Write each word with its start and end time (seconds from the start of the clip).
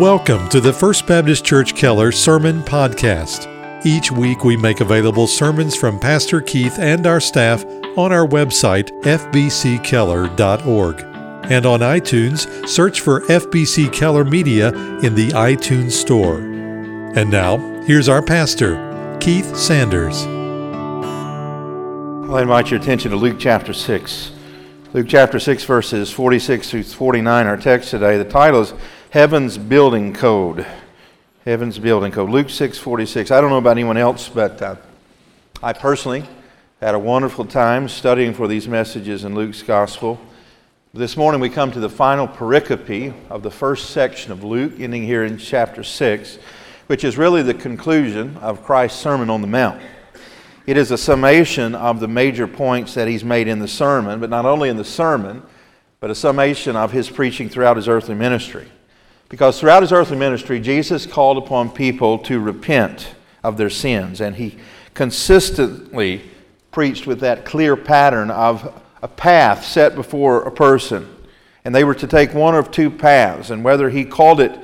Welcome 0.00 0.48
to 0.48 0.58
the 0.58 0.72
First 0.72 1.06
Baptist 1.06 1.44
Church 1.44 1.74
Keller 1.74 2.12
Sermon 2.12 2.62
Podcast. 2.62 3.46
Each 3.84 4.10
week 4.10 4.42
we 4.42 4.56
make 4.56 4.80
available 4.80 5.26
sermons 5.26 5.76
from 5.76 6.00
Pastor 6.00 6.40
Keith 6.40 6.78
and 6.78 7.06
our 7.06 7.20
staff 7.20 7.62
on 7.98 8.10
our 8.10 8.26
website, 8.26 8.88
fbckeller.org. 9.02 11.00
And 11.52 11.66
on 11.66 11.80
iTunes, 11.80 12.66
search 12.66 13.02
for 13.02 13.20
FBC 13.26 13.92
Keller 13.92 14.24
Media 14.24 14.68
in 15.00 15.14
the 15.14 15.28
iTunes 15.32 15.90
Store. 15.92 16.38
And 16.38 17.30
now, 17.30 17.58
here's 17.82 18.08
our 18.08 18.22
pastor, 18.22 19.18
Keith 19.20 19.54
Sanders. 19.54 20.22
I'll 22.30 22.38
invite 22.38 22.70
your 22.70 22.80
attention 22.80 23.10
to 23.10 23.18
Luke 23.18 23.36
chapter 23.38 23.74
6. 23.74 24.32
Luke 24.94 25.06
chapter 25.06 25.38
6, 25.38 25.64
verses 25.64 26.10
46 26.10 26.70
through 26.70 26.82
49, 26.84 27.46
our 27.46 27.58
text 27.58 27.90
today. 27.90 28.16
The 28.16 28.24
title 28.24 28.62
is 28.62 28.72
Heaven's 29.12 29.58
Building 29.58 30.14
Code. 30.14 30.64
Heaven's 31.44 31.78
Building 31.78 32.12
Code. 32.12 32.30
Luke 32.30 32.48
6 32.48 32.78
46. 32.78 33.30
I 33.30 33.42
don't 33.42 33.50
know 33.50 33.58
about 33.58 33.72
anyone 33.72 33.98
else, 33.98 34.30
but 34.30 34.62
uh, 34.62 34.76
I 35.62 35.74
personally 35.74 36.24
had 36.80 36.94
a 36.94 36.98
wonderful 36.98 37.44
time 37.44 37.90
studying 37.90 38.32
for 38.32 38.48
these 38.48 38.66
messages 38.66 39.24
in 39.24 39.34
Luke's 39.34 39.62
Gospel. 39.62 40.18
This 40.94 41.14
morning 41.14 41.42
we 41.42 41.50
come 41.50 41.70
to 41.72 41.78
the 41.78 41.90
final 41.90 42.26
pericope 42.26 43.12
of 43.28 43.42
the 43.42 43.50
first 43.50 43.90
section 43.90 44.32
of 44.32 44.44
Luke, 44.44 44.80
ending 44.80 45.02
here 45.02 45.24
in 45.24 45.36
chapter 45.36 45.84
6, 45.84 46.38
which 46.86 47.04
is 47.04 47.18
really 47.18 47.42
the 47.42 47.52
conclusion 47.52 48.38
of 48.38 48.64
Christ's 48.64 48.98
Sermon 48.98 49.28
on 49.28 49.42
the 49.42 49.46
Mount. 49.46 49.82
It 50.66 50.78
is 50.78 50.90
a 50.90 50.96
summation 50.96 51.74
of 51.74 52.00
the 52.00 52.08
major 52.08 52.46
points 52.46 52.94
that 52.94 53.08
he's 53.08 53.24
made 53.24 53.46
in 53.46 53.58
the 53.58 53.68
sermon, 53.68 54.20
but 54.20 54.30
not 54.30 54.46
only 54.46 54.70
in 54.70 54.78
the 54.78 54.86
sermon, 54.86 55.42
but 56.00 56.10
a 56.10 56.14
summation 56.14 56.76
of 56.76 56.92
his 56.92 57.10
preaching 57.10 57.50
throughout 57.50 57.76
his 57.76 57.88
earthly 57.88 58.14
ministry. 58.14 58.70
Because 59.32 59.58
throughout 59.58 59.82
his 59.82 59.92
earthly 59.92 60.18
ministry, 60.18 60.60
Jesus 60.60 61.06
called 61.06 61.38
upon 61.38 61.70
people 61.70 62.18
to 62.18 62.38
repent 62.38 63.14
of 63.42 63.56
their 63.56 63.70
sins, 63.70 64.20
and 64.20 64.36
he 64.36 64.58
consistently 64.92 66.20
preached 66.70 67.06
with 67.06 67.20
that 67.20 67.46
clear 67.46 67.74
pattern 67.74 68.30
of 68.30 68.78
a 69.00 69.08
path 69.08 69.64
set 69.64 69.94
before 69.94 70.42
a 70.42 70.50
person. 70.50 71.08
And 71.64 71.74
they 71.74 71.82
were 71.82 71.94
to 71.94 72.06
take 72.06 72.34
one 72.34 72.54
of 72.54 72.70
two 72.70 72.90
paths, 72.90 73.50
and 73.50 73.64
whether 73.64 73.88
he 73.88 74.04
called 74.04 74.38
it 74.38 74.54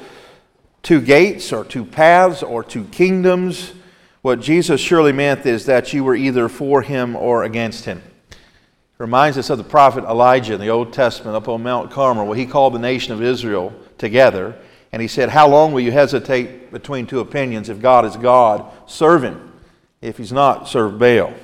two 0.83 1.01
gates 1.01 1.51
or 1.51 1.65
two 1.65 1.87
paths 1.87 2.43
or 2.43 2.63
two 2.63 2.85
kingdoms, 2.85 3.73
what 4.21 4.39
Jesus 4.39 4.83
surely 4.83 5.13
meant 5.13 5.47
is 5.47 5.65
that 5.65 5.95
you 5.95 6.05
were 6.05 6.15
either 6.15 6.47
for 6.47 6.83
him 6.83 7.17
or 7.17 7.45
against 7.45 7.87
him. 7.87 8.03
It 8.31 8.37
reminds 8.99 9.39
us 9.39 9.49
of 9.49 9.57
the 9.57 9.65
prophet 9.65 10.05
Elijah 10.05 10.53
in 10.53 10.61
the 10.61 10.69
Old 10.69 10.93
Testament 10.93 11.35
up 11.35 11.49
on 11.49 11.63
Mount 11.63 11.91
Carmel, 11.91 12.27
where 12.27 12.37
he 12.37 12.45
called 12.45 12.75
the 12.75 12.79
nation 12.79 13.15
of 13.15 13.23
Israel 13.23 13.73
together. 13.99 14.57
And 14.93 15.03
he 15.03 15.09
said, 15.09 15.31
How 15.31 15.49
long 15.49 15.73
will 15.73 15.81
you 15.81 15.93
hesitate 15.93 16.71
between 16.73 17.07
two 17.07 17.21
opinions? 17.21 17.69
If 17.69 17.81
God 17.81 18.05
is 18.05 18.17
God, 18.17 18.71
serve 18.87 19.25
him. 19.25 19.53
If 20.01 20.19
he's 20.19 20.33
not, 20.33 20.69
serve 20.69 20.99
Baal. 20.99 21.35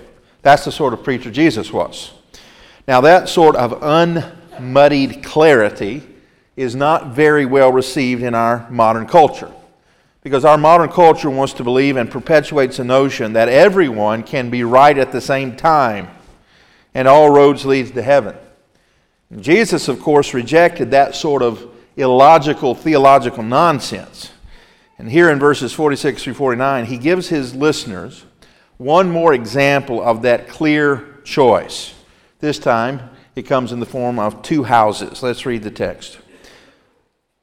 That's 0.43 0.65
the 0.65 0.73
sort 0.73 0.93
of 0.93 1.03
preacher 1.03 1.31
Jesus 1.31 1.73
was. 1.73 2.13
Now, 2.87 3.01
that 3.01 3.29
sort 3.29 3.57
of 3.57 3.83
unmuddied 3.83 5.25
clarity 5.25 6.03
is 6.57 6.77
not 6.77 7.09
very 7.09 7.47
well 7.47 7.73
received 7.73 8.23
in 8.23 8.35
our 8.35 8.69
modern 8.71 9.07
culture. 9.07 9.51
Because 10.23 10.45
our 10.45 10.57
modern 10.57 10.89
culture 10.89 11.29
wants 11.29 11.53
to 11.55 11.65
believe 11.65 11.97
and 11.97 12.11
perpetuates 12.11 12.79
the 12.79 12.85
notion 12.85 13.35
that 13.35 13.49
everyone 13.49 14.23
can 14.23 14.49
be 14.51 14.65
right 14.65 14.97
at 14.97 15.13
the 15.13 15.21
same 15.21 15.57
time 15.57 16.09
and 16.95 17.09
all 17.09 17.29
roads 17.31 17.67
lead 17.67 17.93
to 17.93 18.03
heaven. 18.03 18.37
Jesus, 19.41 19.89
of 19.89 20.01
course, 20.01 20.33
rejected 20.33 20.93
that 20.93 21.15
sort 21.15 21.43
of 21.43 21.74
illogical 21.97 22.75
theological 22.75 23.43
nonsense. 23.43 24.33
And 24.99 25.11
here 25.11 25.31
in 25.31 25.39
verses 25.39 25.73
46 25.73 26.23
through 26.23 26.35
49, 26.35 26.87
he 26.87 26.99
gives 26.99 27.29
his 27.29 27.55
listeners 27.55 28.25
one 28.77 29.11
more 29.11 29.33
example 29.33 30.03
of 30.03 30.23
that 30.23 30.49
clear 30.49 31.19
choice. 31.25 31.95
This 32.41 32.59
time, 32.59 33.11
it 33.35 33.43
comes 33.43 33.73
in 33.73 33.81
the 33.81 33.87
form 33.87 34.19
of 34.19 34.43
two 34.43 34.65
houses. 34.65 35.23
Let's 35.23 35.47
read 35.47 35.63
the 35.63 35.71
text. 35.71 36.19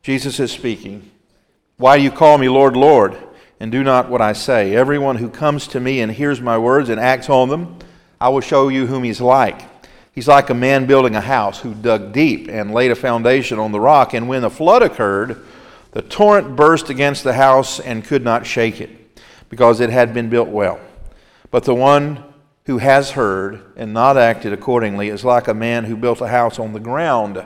Jesus 0.04 0.40
is 0.40 0.52
speaking. 0.52 1.10
Why 1.78 1.98
do 1.98 2.04
you 2.04 2.12
call 2.12 2.38
me 2.38 2.50
Lord, 2.50 2.76
Lord, 2.76 3.18
and 3.60 3.72
do 3.72 3.84
not 3.84 4.10
what 4.10 4.22
I 4.22 4.34
say? 4.34 4.76
Everyone 4.76 5.18
who 5.18 5.30
comes 5.30 5.68
to 5.68 5.80
me 5.80 6.02
and 6.02 6.12
hears 6.12 6.40
my 6.42 6.58
words 6.58 6.90
and 6.90 7.00
acts 7.00 7.30
on 7.30 7.50
them, 7.50 7.80
I 8.20 8.30
will 8.30 8.42
show 8.42 8.70
you 8.70 8.88
whom 8.88 9.04
he's 9.04 9.22
like. 9.22 9.71
He's 10.14 10.28
like 10.28 10.50
a 10.50 10.54
man 10.54 10.88
building 10.88 11.16
a 11.16 11.22
house 11.22 11.60
who 11.60 11.74
dug 11.74 12.12
deep 12.12 12.50
and 12.50 12.74
laid 12.74 12.92
a 12.92 12.96
foundation 12.96 13.60
on 13.60 13.72
the 13.72 13.80
rock. 13.80 14.14
And 14.14 14.28
when 14.28 14.42
the 14.42 14.50
flood 14.50 14.84
occurred, 14.84 15.46
the 15.92 16.02
torrent 16.02 16.56
burst 16.56 16.90
against 16.90 17.24
the 17.24 17.34
house 17.34 17.80
and 17.80 18.04
could 18.04 18.24
not 18.24 18.46
shake 18.46 18.82
it, 18.82 19.20
because 19.50 19.80
it 19.80 19.90
had 19.90 20.14
been 20.14 20.30
built 20.30 20.50
well. 20.50 20.80
But 21.50 21.64
the 21.64 21.76
one 21.76 22.24
who 22.66 22.78
has 22.78 23.12
heard 23.12 23.74
and 23.76 23.94
not 23.94 24.18
acted 24.18 24.54
accordingly 24.54 25.10
is 25.10 25.26
like 25.26 25.48
a 25.48 25.54
man 25.54 25.86
who 25.86 25.98
built 25.98 26.22
a 26.22 26.28
house 26.28 26.60
on 26.60 26.74
the 26.74 26.80
ground 26.80 27.46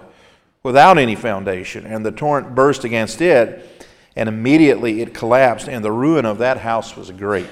without 0.61 0.97
any 0.97 1.15
foundation. 1.15 1.85
And 1.85 2.05
the 2.05 2.11
torrent 2.11 2.55
burst 2.55 2.83
against 2.83 3.21
it, 3.21 3.85
and 4.15 4.27
immediately 4.27 5.01
it 5.01 5.13
collapsed, 5.13 5.69
and 5.69 5.85
the 5.85 5.91
ruin 5.91 6.25
of 6.25 6.39
that 6.39 6.57
house 6.57 6.95
was 6.95 7.11
great. 7.11 7.49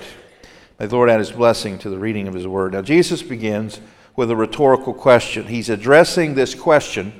May 0.80 0.88
the 0.88 0.95
Lord 0.95 1.09
add 1.09 1.19
his 1.19 1.31
blessing 1.31 1.78
to 1.80 1.90
the 1.90 2.00
reading 2.00 2.28
of 2.28 2.34
his 2.34 2.47
word. 2.47 2.74
Now, 2.74 2.81
Jesus 2.81 3.22
begins 3.22 3.80
with 4.16 4.29
a 4.29 4.35
rhetorical 4.35 4.94
question. 4.94 5.47
He's 5.47 5.69
addressing 5.69 6.35
this 6.35 6.53
question 6.56 7.13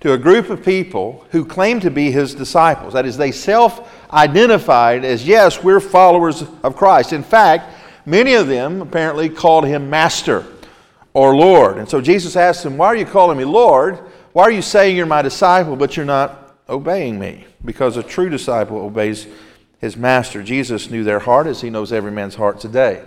to 0.00 0.12
a 0.12 0.18
group 0.18 0.50
of 0.50 0.64
people 0.64 1.26
who 1.30 1.44
claim 1.44 1.80
to 1.80 1.90
be 1.90 2.10
his 2.10 2.34
disciples. 2.34 2.94
That 2.94 3.06
is, 3.06 3.16
they 3.16 3.32
self 3.32 3.92
identified 4.12 5.04
as, 5.04 5.26
yes, 5.26 5.62
we're 5.62 5.80
followers 5.80 6.42
of 6.62 6.76
Christ. 6.76 7.12
In 7.12 7.22
fact, 7.22 7.74
many 8.06 8.34
of 8.34 8.48
them 8.48 8.80
apparently 8.82 9.28
called 9.28 9.66
him 9.66 9.90
Master 9.90 10.46
or 11.12 11.36
Lord. 11.36 11.76
And 11.78 11.88
so 11.88 12.00
Jesus 12.00 12.36
asked 12.36 12.62
them, 12.62 12.76
Why 12.76 12.86
are 12.86 12.96
you 12.96 13.06
calling 13.06 13.38
me 13.38 13.44
Lord? 13.44 13.98
Why 14.32 14.44
are 14.44 14.50
you 14.50 14.62
saying 14.62 14.96
you're 14.96 15.06
my 15.06 15.22
disciple, 15.22 15.76
but 15.76 15.96
you're 15.96 16.06
not 16.06 16.54
obeying 16.68 17.18
me? 17.18 17.46
Because 17.64 17.96
a 17.96 18.02
true 18.02 18.30
disciple 18.30 18.78
obeys 18.78 19.26
his 19.80 19.96
master. 19.96 20.42
Jesus 20.42 20.90
knew 20.90 21.04
their 21.04 21.18
heart 21.18 21.46
as 21.46 21.60
he 21.60 21.70
knows 21.70 21.92
every 21.92 22.12
man's 22.12 22.36
heart 22.36 22.60
today. 22.60 23.02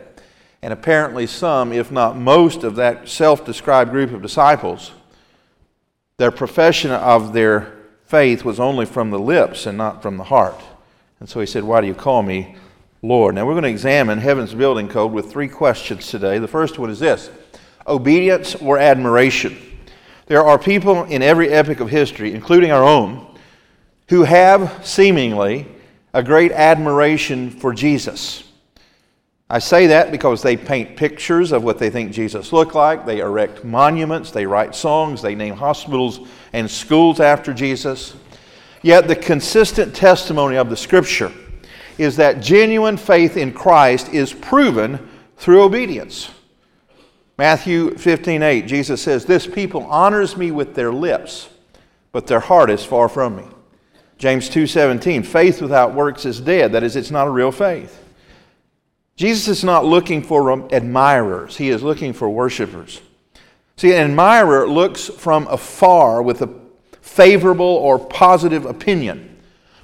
And 0.64 0.72
apparently, 0.72 1.28
some, 1.28 1.74
if 1.74 1.92
not 1.92 2.16
most, 2.16 2.64
of 2.64 2.78
that 2.78 3.10
self 3.10 3.44
described 3.44 3.92
group 3.92 4.14
of 4.14 4.22
disciples, 4.22 4.94
their 6.16 6.32
profession 6.32 6.90
of 6.90 7.34
their 7.34 7.74
faith 8.06 8.46
was 8.46 8.62
only 8.62 8.86
from 8.86 9.12
the 9.12 9.20
lips 9.20 9.66
and 9.66 9.78
not 9.78 10.02
from 10.02 10.16
the 10.16 10.24
heart. 10.24 10.58
And 11.20 11.28
so 11.28 11.42
he 11.42 11.46
said, 11.46 11.66
Why 11.66 11.82
do 11.82 11.88
you 11.88 11.94
call 11.94 12.24
me 12.24 12.56
Lord? 13.02 13.36
Now 13.36 13.46
we're 13.46 13.56
going 13.56 13.64
to 13.64 13.70
examine 13.70 14.20
heaven's 14.20 14.54
building 14.54 14.88
code 14.88 15.12
with 15.12 15.30
three 15.30 15.50
questions 15.50 16.08
today. 16.08 16.40
The 16.40 16.48
first 16.48 16.80
one 16.80 16.90
is 16.90 17.00
this 17.00 17.30
obedience 17.86 18.56
or 18.56 18.78
admiration. 18.78 19.58
There 20.28 20.46
are 20.46 20.58
people 20.58 21.04
in 21.04 21.22
every 21.22 21.50
epoch 21.50 21.82
of 21.82 21.90
history, 21.90 22.34
including 22.34 22.72
our 22.72 22.86
own, 22.86 23.38
who 24.08 24.24
have 24.24 24.88
seemingly 24.88 25.68
a 26.14 26.24
great 26.24 26.54
admiration 26.54 27.50
for 27.50 27.74
Jesus. 27.74 28.46
I 29.54 29.60
say 29.60 29.86
that 29.86 30.12
because 30.12 30.42
they 30.42 30.58
paint 30.58 30.98
pictures 30.98 31.52
of 31.52 31.64
what 31.64 31.78
they 31.78 31.92
think 31.92 32.12
Jesus 32.12 32.52
looked 32.52 32.74
like. 32.74 33.06
They 33.06 33.20
erect 33.20 33.64
monuments, 33.64 34.32
they 34.32 34.48
write 34.48 34.74
songs, 34.74 35.22
they 35.22 35.36
name 35.36 35.54
hospitals 35.54 36.28
and 36.54 36.68
schools 36.68 37.20
after 37.20 37.54
Jesus. 37.54 38.16
Yet 38.82 39.08
the 39.08 39.16
consistent 39.16 39.96
testimony 39.96 40.58
of 40.58 40.72
the 40.72 40.76
Scripture 40.76 41.32
is 42.00 42.16
that 42.16 42.42
genuine 42.42 42.98
faith 42.98 43.38
in 43.38 43.54
Christ 43.54 44.10
is 44.10 44.34
proven 44.34 45.08
through 45.38 45.62
obedience. 45.62 46.32
Matthew 47.38 47.96
15 47.96 48.42
8, 48.42 48.66
Jesus 48.66 49.04
says, 49.04 49.24
This 49.24 49.46
people 49.46 49.84
honors 49.84 50.36
me 50.36 50.50
with 50.50 50.74
their 50.74 50.92
lips, 50.92 51.50
but 52.12 52.26
their 52.26 52.40
heart 52.40 52.72
is 52.72 52.84
far 52.84 53.08
from 53.08 53.36
me. 53.36 53.46
James 54.18 54.50
2 54.50 54.66
17, 54.66 55.22
faith 55.22 55.62
without 55.62 55.94
works 55.94 56.26
is 56.26 56.42
dead. 56.42 56.72
That 56.72 56.82
is, 56.82 56.96
it's 56.96 57.12
not 57.12 57.28
a 57.28 57.32
real 57.32 57.52
faith. 57.52 58.03
Jesus 59.16 59.48
is 59.48 59.64
not 59.64 59.86
looking 59.86 60.24
for 60.24 60.52
admirers, 60.74 61.58
he 61.58 61.70
is 61.70 61.84
looking 61.84 62.14
for 62.14 62.30
worshipers. 62.30 63.02
See, 63.78 63.94
an 63.94 64.12
admirer 64.12 64.68
looks 64.68 65.08
from 65.08 65.48
afar 65.48 66.22
with 66.22 66.42
a 66.42 66.50
favorable 67.02 67.66
or 67.66 68.00
positive 68.00 68.66
opinion, 68.66 69.38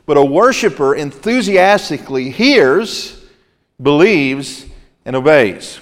but 0.05 0.17
a 0.17 0.23
worshiper 0.23 0.95
enthusiastically 0.95 2.29
hears, 2.29 3.23
believes, 3.81 4.65
and 5.05 5.15
obeys. 5.15 5.79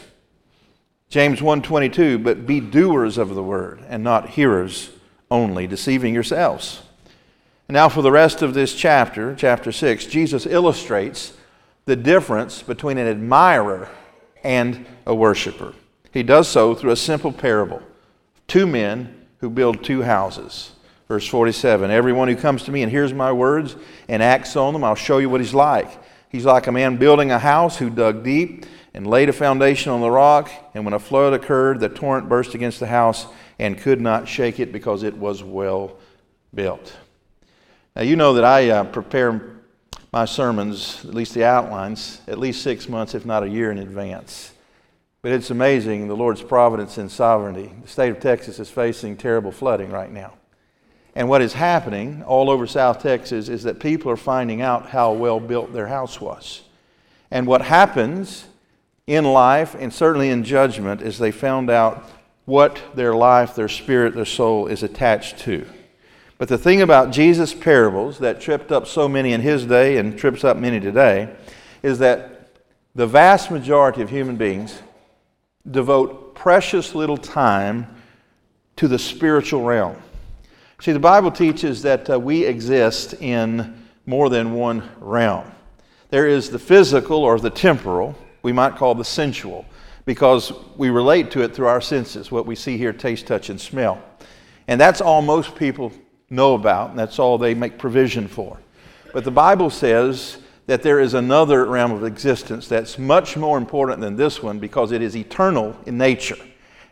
James 1.10 1.40
1:22 1.40 2.18
but 2.18 2.46
be 2.46 2.60
doers 2.60 3.18
of 3.18 3.34
the 3.34 3.44
word 3.44 3.82
and 3.88 4.04
not 4.04 4.30
hearers 4.30 4.90
only 5.32 5.66
deceiving 5.66 6.14
yourselves. 6.14 6.82
Now 7.70 7.90
for 7.90 8.02
the 8.02 8.12
rest 8.12 8.42
of 8.42 8.54
this 8.54 8.74
chapter, 8.74 9.36
chapter 9.36 9.72
6, 9.72 10.06
Jesus 10.06 10.46
illustrates 10.46 11.34
the 11.88 11.96
difference 11.96 12.62
between 12.62 12.98
an 12.98 13.08
admirer 13.08 13.90
and 14.44 14.86
a 15.06 15.16
worshiper. 15.16 15.74
He 16.12 16.22
does 16.22 16.48
so 16.50 16.76
through 16.76 16.92
a 16.92 16.98
simple 16.98 17.32
parable 17.32 17.82
two 18.46 18.68
men 18.68 19.26
who 19.40 19.50
build 19.50 19.84
two 19.84 20.02
houses. 20.02 20.72
Verse 21.08 21.26
47 21.26 21.90
Everyone 21.90 22.28
who 22.28 22.36
comes 22.36 22.64
to 22.64 22.72
me 22.72 22.84
and 22.84 22.92
hears 22.92 23.14
my 23.14 23.32
words 23.32 23.78
and 24.10 24.22
acts 24.22 24.58
on 24.58 24.74
them, 24.74 24.84
I'll 24.84 24.96
show 24.96 25.18
you 25.18 25.30
what 25.30 25.40
he's 25.40 25.54
like. 25.54 25.90
He's 26.30 26.46
like 26.46 26.68
a 26.68 26.74
man 26.74 26.98
building 26.98 27.32
a 27.32 27.40
house 27.40 27.78
who 27.78 27.90
dug 27.90 28.22
deep 28.22 28.66
and 28.94 29.08
laid 29.08 29.30
a 29.30 29.34
foundation 29.34 29.94
on 29.94 30.02
the 30.02 30.12
rock. 30.12 30.52
And 30.74 30.84
when 30.84 30.94
a 30.94 31.00
flood 31.00 31.32
occurred, 31.32 31.80
the 31.80 31.88
torrent 31.88 32.28
burst 32.28 32.54
against 32.54 32.82
the 32.82 32.88
house 32.88 33.28
and 33.60 33.78
could 33.78 34.02
not 34.02 34.28
shake 34.28 34.60
it 34.60 34.74
because 34.74 35.04
it 35.04 35.16
was 35.16 35.42
well 35.42 35.96
built. 36.54 36.98
Now, 37.96 38.02
you 38.02 38.18
know 38.18 38.34
that 38.34 38.44
I 38.44 38.70
uh, 38.70 38.84
prepare 38.84 39.57
my 40.18 40.26
sermons, 40.26 41.06
at 41.06 41.14
least 41.14 41.36
the 41.36 41.44
outlines, 41.44 42.22
at 42.28 42.40
least 42.40 42.64
six 42.64 42.90
months, 42.90 43.14
if 43.14 43.24
not 43.24 43.44
a 43.44 43.48
year 43.48 43.70
in 43.70 43.78
advance. 43.78 44.52
But 45.22 45.32
it's 45.32 45.52
amazing 45.52 46.08
the 46.08 46.16
Lord's 46.16 46.42
providence 46.42 46.98
and 46.98 47.12
sovereignty. 47.12 47.72
The 47.84 47.88
state 47.88 48.10
of 48.10 48.20
Texas 48.20 48.58
is 48.58 48.68
facing 48.68 49.16
terrible 49.18 49.52
flooding 49.52 49.92
right 49.92 50.12
now. 50.12 50.34
And 51.14 51.30
what 51.30 51.44
is 51.44 51.54
happening 51.54 52.24
all 52.24 52.50
over 52.50 52.66
South 52.66 53.00
Texas 53.00 53.48
is 53.48 53.62
that 53.62 53.80
people 53.80 54.10
are 54.10 54.18
finding 54.18 54.60
out 54.60 54.90
how 54.90 55.14
well 55.14 55.40
built 55.40 55.72
their 55.72 55.86
house 55.86 56.20
was. 56.20 56.64
And 57.30 57.46
what 57.46 57.62
happens 57.62 58.48
in 59.06 59.24
life, 59.24 59.76
and 59.78 59.94
certainly 59.94 60.32
in 60.32 60.44
judgment, 60.44 61.04
is 61.04 61.20
they 61.20 61.32
found 61.32 61.70
out 61.70 62.10
what 62.46 62.82
their 62.96 63.14
life, 63.14 63.54
their 63.54 63.70
spirit, 63.70 64.16
their 64.16 64.26
soul 64.26 64.66
is 64.66 64.82
attached 64.82 65.38
to. 65.42 65.68
But 66.38 66.50
the 66.50 66.58
thing 66.58 66.82
about 66.82 67.12
Jesus' 67.12 67.54
parables 67.54 68.20
that 68.20 68.40
tripped 68.40 68.72
up 68.72 68.86
so 68.86 69.08
many 69.08 69.34
in 69.34 69.42
his 69.42 69.66
day 69.66 69.98
and 69.98 70.18
trips 70.18 70.44
up 70.44 70.58
many 70.58 70.80
today 70.80 71.36
is 71.82 72.00
that 72.00 72.50
the 72.94 73.08
vast 73.08 73.50
majority 73.50 74.02
of 74.02 74.10
human 74.10 74.36
beings 74.36 74.80
devote 75.70 76.36
precious 76.36 76.94
little 76.96 77.18
time 77.18 77.88
to 78.76 78.88
the 78.88 79.00
spiritual 79.00 79.64
realm. 79.64 79.96
See, 80.80 80.92
the 80.92 81.00
Bible 81.00 81.32
teaches 81.32 81.82
that 81.82 82.10
uh, 82.10 82.20
we 82.20 82.46
exist 82.46 83.16
in 83.16 83.84
more 84.06 84.30
than 84.30 84.54
one 84.54 84.88
realm. 85.00 85.52
There 86.10 86.28
is 86.28 86.52
the 86.52 86.60
physical 86.60 87.18
or 87.18 87.40
the 87.40 87.50
temporal, 87.50 88.16
we 88.44 88.54
might 88.54 88.76
call 88.76 88.94
the 88.94 89.04
sensual, 89.04 89.66
because 90.06 90.54
we 90.78 90.90
relate 90.90 91.32
to 91.32 91.42
it 91.42 91.56
through 91.56 91.68
our 91.68 91.82
senses, 91.82 92.32
what 92.32 92.46
we 92.46 92.56
see, 92.56 92.78
hear, 92.78 92.94
taste, 92.94 93.26
touch, 93.26 93.50
and 93.50 93.60
smell. 93.60 94.02
And 94.68 94.80
that's 94.80 95.02
all 95.02 95.22
most 95.22 95.56
people 95.56 95.92
know 96.30 96.56
about, 96.56 96.90
and 96.90 97.00
that's 97.00 97.20
all 97.20 97.38
they 97.38 97.54
make 97.54 97.78
provision 97.78 98.28
for. 98.28 98.58
But 99.14 99.24
the 99.24 99.32
Bible 99.32 99.70
says 99.70 100.40
that 100.66 100.84
there 100.84 101.00
is 101.00 101.14
another 101.14 101.66
realm 101.66 101.92
of 101.92 102.04
existence 102.04 102.68
that's 102.68 103.00
much 103.00 103.38
more 103.38 103.58
important 103.58 104.02
than 104.02 104.16
this 104.16 104.44
one 104.44 104.60
because 104.60 104.92
it 104.92 105.02
is 105.02 105.16
eternal 105.16 105.76
in 105.86 105.98
nature, 105.98 106.38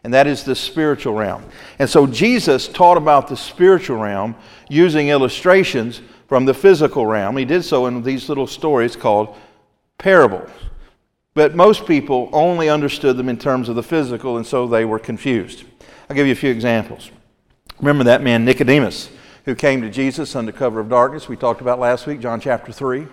and 0.04 0.14
that 0.14 0.28
is 0.28 0.44
the 0.44 0.56
spiritual 0.56 1.14
realm. 1.14 1.44
And 1.80 1.90
so 1.90 2.08
Jesus 2.08 2.68
taught 2.68 2.98
about 2.98 3.28
the 3.28 3.36
spiritual 3.36 3.98
realm 3.98 4.36
using 4.70 5.10
illustrations 5.10 6.02
from 6.28 6.46
the 6.46 6.54
physical 6.54 7.06
realm. 7.06 7.36
He 7.38 7.46
did 7.46 7.64
so 7.64 7.86
in 7.86 8.02
these 8.02 8.30
little 8.30 8.48
stories 8.48 8.96
called 8.96 9.36
parables. 9.98 10.50
But 11.34 11.54
most 11.54 11.86
people 11.86 12.30
only 12.32 12.70
understood 12.70 13.18
them 13.18 13.28
in 13.28 13.38
terms 13.38 13.68
of 13.68 13.76
the 13.76 13.84
physical, 13.84 14.38
and 14.38 14.48
so 14.48 14.68
they 14.68 14.86
were 14.86 15.00
confused. 15.00 15.66
I'll 16.10 16.16
give 16.16 16.26
you 16.26 16.32
a 16.32 16.38
few 16.38 16.50
examples. 16.50 17.12
Remember 17.80 18.06
that 18.06 18.24
man 18.24 18.46
Nicodemus 18.46 19.10
who 19.46 19.56
came 19.56 19.82
to 19.82 19.90
Jesus 19.90 20.36
under 20.36 20.52
cover 20.52 20.80
of 20.80 20.90
darkness. 20.90 21.30
We 21.30 21.38
talked 21.38 21.62
about 21.62 21.80
last 21.80 22.08
week, 22.08 22.20
John 22.20 22.42
chapter 22.42 22.72
3. 22.72 23.08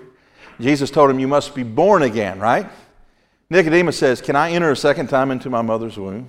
Jesus 0.61 0.91
told 0.91 1.11
him, 1.11 1.19
You 1.19 1.29
must 1.29 1.55
be 1.55 1.63
born 1.63 2.03
again, 2.03 2.41
right? 2.41 2.69
Nicodemus 3.51 3.99
says, 3.99 4.21
Can 4.21 4.35
I 4.35 4.53
enter 4.53 4.71
a 4.71 4.77
second 4.77 5.09
time 5.09 5.31
into 5.31 5.51
my 5.51 5.63
mother's 5.63 5.99
womb? 5.99 6.29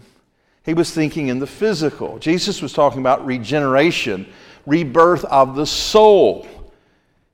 He 0.66 0.74
was 0.74 0.92
thinking 0.92 1.28
in 1.28 1.40
the 1.40 1.48
physical. 1.48 2.20
Jesus 2.20 2.62
was 2.62 2.74
talking 2.74 3.00
about 3.00 3.26
regeneration, 3.26 4.26
rebirth 4.66 5.26
of 5.26 5.56
the 5.56 5.66
soul. 5.66 6.48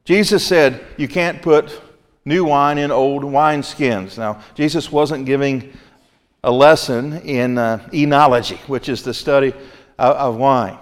Jesus 0.06 0.46
said, 0.46 0.84
You 0.98 1.08
can't 1.08 1.42
put 1.42 1.82
new 2.26 2.46
wine 2.46 2.78
in 2.78 2.92
old 2.92 3.24
wineskins. 3.24 4.18
Now, 4.18 4.42
Jesus 4.56 4.92
wasn't 4.92 5.26
giving 5.26 5.74
a 6.44 6.52
lesson 6.52 7.20
in 7.22 7.58
uh, 7.58 7.88
enology, 7.92 8.58
which 8.68 8.90
is 8.90 9.04
the 9.04 9.14
study 9.14 9.54
of, 9.98 10.16
of 10.16 10.36
wine 10.38 10.78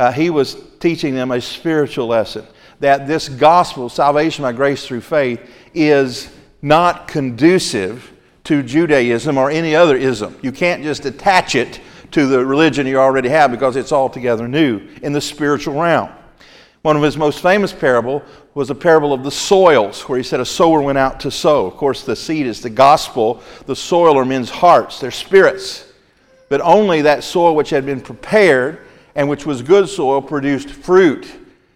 uh, 0.00 0.10
he 0.10 0.30
was 0.30 0.56
teaching 0.80 1.14
them 1.14 1.30
a 1.30 1.40
spiritual 1.40 2.06
lesson 2.06 2.44
that 2.80 3.06
this 3.06 3.28
gospel, 3.28 3.88
salvation 3.88 4.42
by 4.42 4.52
grace 4.52 4.86
through 4.86 5.02
faith, 5.02 5.40
is 5.74 6.30
not 6.62 7.06
conducive 7.06 8.10
to 8.44 8.62
Judaism 8.62 9.38
or 9.38 9.50
any 9.50 9.74
other 9.76 9.96
ism. 9.96 10.36
You 10.42 10.50
can't 10.50 10.82
just 10.82 11.04
attach 11.04 11.54
it 11.54 11.80
to 12.12 12.26
the 12.26 12.44
religion 12.44 12.86
you 12.86 12.98
already 12.98 13.28
have 13.28 13.50
because 13.50 13.76
it's 13.76 13.92
altogether 13.92 14.48
new 14.48 14.80
in 15.02 15.12
the 15.12 15.20
spiritual 15.20 15.80
realm. 15.80 16.10
One 16.82 16.96
of 16.96 17.02
his 17.02 17.18
most 17.18 17.42
famous 17.42 17.72
parable 17.72 18.22
was 18.54 18.70
a 18.70 18.74
parable 18.74 19.12
of 19.12 19.22
the 19.22 19.30
soils, 19.30 20.08
where 20.08 20.16
he 20.16 20.24
said 20.24 20.40
a 20.40 20.46
sower 20.46 20.80
went 20.80 20.96
out 20.96 21.20
to 21.20 21.30
sow. 21.30 21.66
Of 21.66 21.74
course, 21.74 22.02
the 22.02 22.16
seed 22.16 22.46
is 22.46 22.62
the 22.62 22.70
gospel. 22.70 23.42
The 23.66 23.76
soil 23.76 24.18
are 24.18 24.24
men's 24.24 24.48
hearts, 24.48 24.98
their 24.98 25.10
spirits. 25.10 25.86
But 26.48 26.62
only 26.62 27.02
that 27.02 27.22
soil 27.22 27.54
which 27.54 27.70
had 27.70 27.84
been 27.84 28.00
prepared 28.00 28.86
and 29.20 29.28
which 29.28 29.44
was 29.44 29.60
good 29.60 29.86
soil 29.86 30.22
produced 30.22 30.70
fruit. 30.70 31.30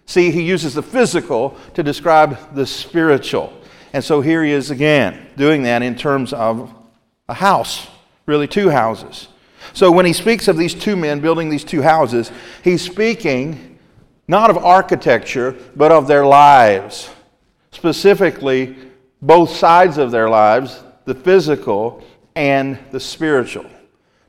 See, 0.06 0.30
he 0.30 0.40
uses 0.40 0.72
the 0.72 0.82
physical 0.82 1.58
to 1.74 1.82
describe 1.82 2.54
the 2.54 2.64
spiritual. 2.64 3.52
And 3.92 4.02
so 4.02 4.22
here 4.22 4.42
he 4.42 4.50
is 4.50 4.70
again, 4.70 5.26
doing 5.36 5.64
that 5.64 5.82
in 5.82 5.94
terms 5.94 6.32
of 6.32 6.74
a 7.28 7.34
house, 7.34 7.86
really 8.24 8.48
two 8.48 8.70
houses. 8.70 9.28
So 9.74 9.92
when 9.92 10.06
he 10.06 10.14
speaks 10.14 10.48
of 10.48 10.56
these 10.56 10.72
two 10.72 10.96
men 10.96 11.20
building 11.20 11.50
these 11.50 11.64
two 11.64 11.82
houses, 11.82 12.32
he's 12.62 12.80
speaking 12.80 13.78
not 14.26 14.48
of 14.48 14.56
architecture, 14.56 15.54
but 15.76 15.92
of 15.92 16.06
their 16.06 16.24
lives. 16.24 17.10
Specifically, 17.72 18.74
both 19.20 19.50
sides 19.50 19.98
of 19.98 20.10
their 20.10 20.30
lives, 20.30 20.82
the 21.04 21.14
physical 21.14 22.02
and 22.36 22.78
the 22.90 23.00
spiritual. 23.00 23.66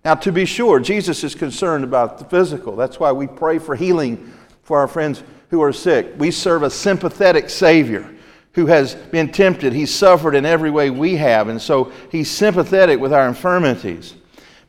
Now, 0.06 0.14
to 0.14 0.32
be 0.32 0.46
sure, 0.46 0.80
Jesus 0.80 1.24
is 1.24 1.34
concerned 1.34 1.84
about 1.84 2.20
the 2.20 2.26
physical. 2.26 2.76
That's 2.76 3.00
why 3.00 3.12
we 3.12 3.26
pray 3.26 3.58
for 3.58 3.76
healing 3.76 4.32
for 4.62 4.78
our 4.78 4.88
friends 4.88 5.24
who 5.50 5.64
are 5.64 5.74
sick. 5.74 6.14
We 6.20 6.30
serve 6.30 6.62
a 6.62 6.70
sympathetic 6.70 7.50
Savior 7.50 8.08
who 8.54 8.68
has 8.68 8.94
been 8.94 9.32
tempted. 9.32 9.74
He's 9.74 9.94
suffered 9.94 10.36
in 10.36 10.46
every 10.46 10.70
way 10.70 10.92
we 10.92 11.16
have, 11.16 11.50
and 11.50 11.60
so 11.60 11.92
he's 12.12 12.30
sympathetic 12.30 13.00
with 13.00 13.14
our 13.14 13.28
infirmities. 13.28 14.14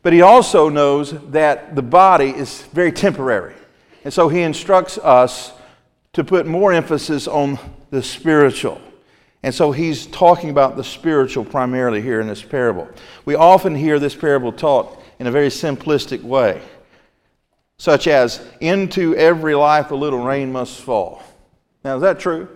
But 0.03 0.15
he 0.15 0.23
also 0.23 0.71
knows 0.71 1.13
that 1.31 1.77
the 1.77 1.83
body 1.83 2.31
is 2.31 2.63
very 2.73 2.91
temporary. 2.91 3.55
And 4.05 4.15
so 4.15 4.31
he 4.31 4.41
instructs 4.41 4.97
us 4.97 5.53
to 6.15 6.25
put 6.25 6.47
more 6.47 6.73
emphasis 6.73 7.29
on 7.29 7.59
the 7.91 8.03
spiritual. 8.03 8.81
And 9.43 9.55
so 9.55 9.71
he's 9.71 10.07
talking 10.07 10.49
about 10.49 10.77
the 10.77 10.85
spiritual 10.85 11.45
primarily 11.45 12.01
here 12.01 12.23
in 12.23 12.27
this 12.27 12.43
parable. 12.43 12.89
We 13.27 13.35
often 13.35 13.75
hear 13.75 13.99
this 13.99 14.15
parable 14.15 14.51
taught 14.51 15.03
in 15.19 15.27
a 15.27 15.31
very 15.31 15.49
simplistic 15.49 16.23
way, 16.23 16.61
such 17.79 18.07
as, 18.07 18.47
Into 18.61 19.15
every 19.17 19.55
life 19.55 19.91
a 19.91 19.95
little 19.95 20.25
rain 20.25 20.53
must 20.53 20.81
fall. 20.81 21.23
Now, 21.85 21.97
is 21.97 22.03
that 22.03 22.19
true? 22.19 22.49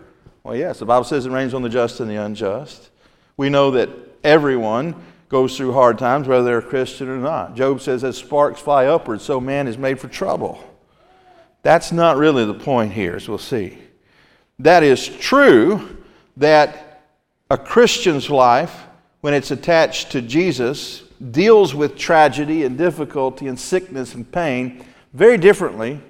Well, 0.43 0.57
yes. 0.57 0.79
The 0.79 0.87
Bible 0.87 1.05
says 1.05 1.27
it 1.27 1.31
rains 1.31 1.55
on 1.55 1.63
the 1.63 1.69
just 1.69 2.01
and 2.01 2.11
the 2.11 2.17
unjust. 2.17 2.91
We 3.37 3.49
know 3.49 3.71
that 3.73 3.91
everyone 4.25 4.95
goes 5.29 5.57
through 5.57 5.73
hard 5.73 5.99
times, 5.99 6.27
whether 6.27 6.45
they're 6.45 6.59
a 6.59 6.63
Christian 6.63 7.09
or 7.09 7.19
not. 7.19 7.55
Job 7.55 7.81
says, 7.81 8.03
As 8.05 8.17
sparks 8.19 8.61
fly 8.61 8.87
upward, 8.87 9.21
so 9.21 9.41
man 9.41 9.69
is 9.69 9.79
made 9.79 10.01
for 10.01 10.09
trouble. 10.09 10.63
That's 11.63 11.93
not 11.93 12.17
really 12.17 12.45
the 12.45 12.55
point 12.55 12.93
here, 12.93 13.17
as 13.17 13.29
we'll 13.29 13.39
see. 13.39 13.79
That 14.59 14.83
is 14.83 15.07
true 15.09 15.99
that 16.37 17.03
a 17.51 17.59
Christian's 17.59 18.31
life, 18.31 18.85
when 19.21 19.35
it's 19.35 19.51
attached 19.51 20.13
to 20.13 20.23
Jesus, 20.23 21.03
deals 21.31 21.75
with 21.75 21.97
tragedy 21.97 22.65
and 22.65 22.79
difficulty 22.79 23.47
and 23.47 23.59
sickness 23.59 24.15
and 24.15 24.31
pain 24.31 24.85
very 25.13 25.37
differently 25.37 26.01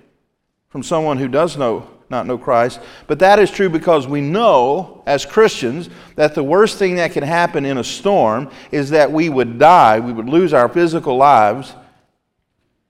from 0.69 0.83
someone 0.83 1.19
who 1.19 1.29
does 1.29 1.57
know 1.57 1.89
not 2.11 2.27
know 2.27 2.37
Christ. 2.37 2.81
But 3.07 3.21
that 3.21 3.39
is 3.39 3.51
true 3.51 3.69
because 3.69 4.07
we 4.07 4.21
know 4.21 5.03
as 5.07 5.25
Christians 5.25 5.89
that 6.17 6.35
the 6.35 6.43
worst 6.43 6.77
thing 6.77 6.97
that 6.97 7.13
can 7.13 7.23
happen 7.23 7.65
in 7.65 7.79
a 7.79 7.85
storm 7.85 8.51
is 8.73 8.91
that 8.91 9.11
we 9.11 9.29
would 9.29 9.59
die, 9.59 10.01
we 10.01 10.13
would 10.13 10.29
lose 10.29 10.53
our 10.53 10.69
physical 10.69 11.17
lives. 11.17 11.75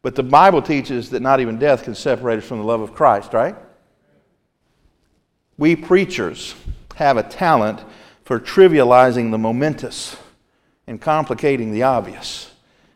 But 0.03 0.15
the 0.15 0.23
Bible 0.23 0.63
teaches 0.63 1.11
that 1.11 1.21
not 1.21 1.41
even 1.41 1.59
death 1.59 1.85
can 1.85 1.95
separate 1.95 2.39
us 2.39 2.47
from 2.47 2.59
the 2.59 2.65
love 2.65 2.81
of 2.81 2.95
Christ, 2.95 3.35
right? 3.35 3.55
We 5.59 5.77
preachers 5.77 6.55
have 6.95 7.19
a 7.19 7.23
talent 7.23 7.85
for 8.25 8.41
trivializing 8.41 9.31
the 9.31 9.39
momentous 9.39 10.17
and 10.91 11.01
complicating 11.01 11.71
the 11.71 11.85
obvious. 11.85 12.51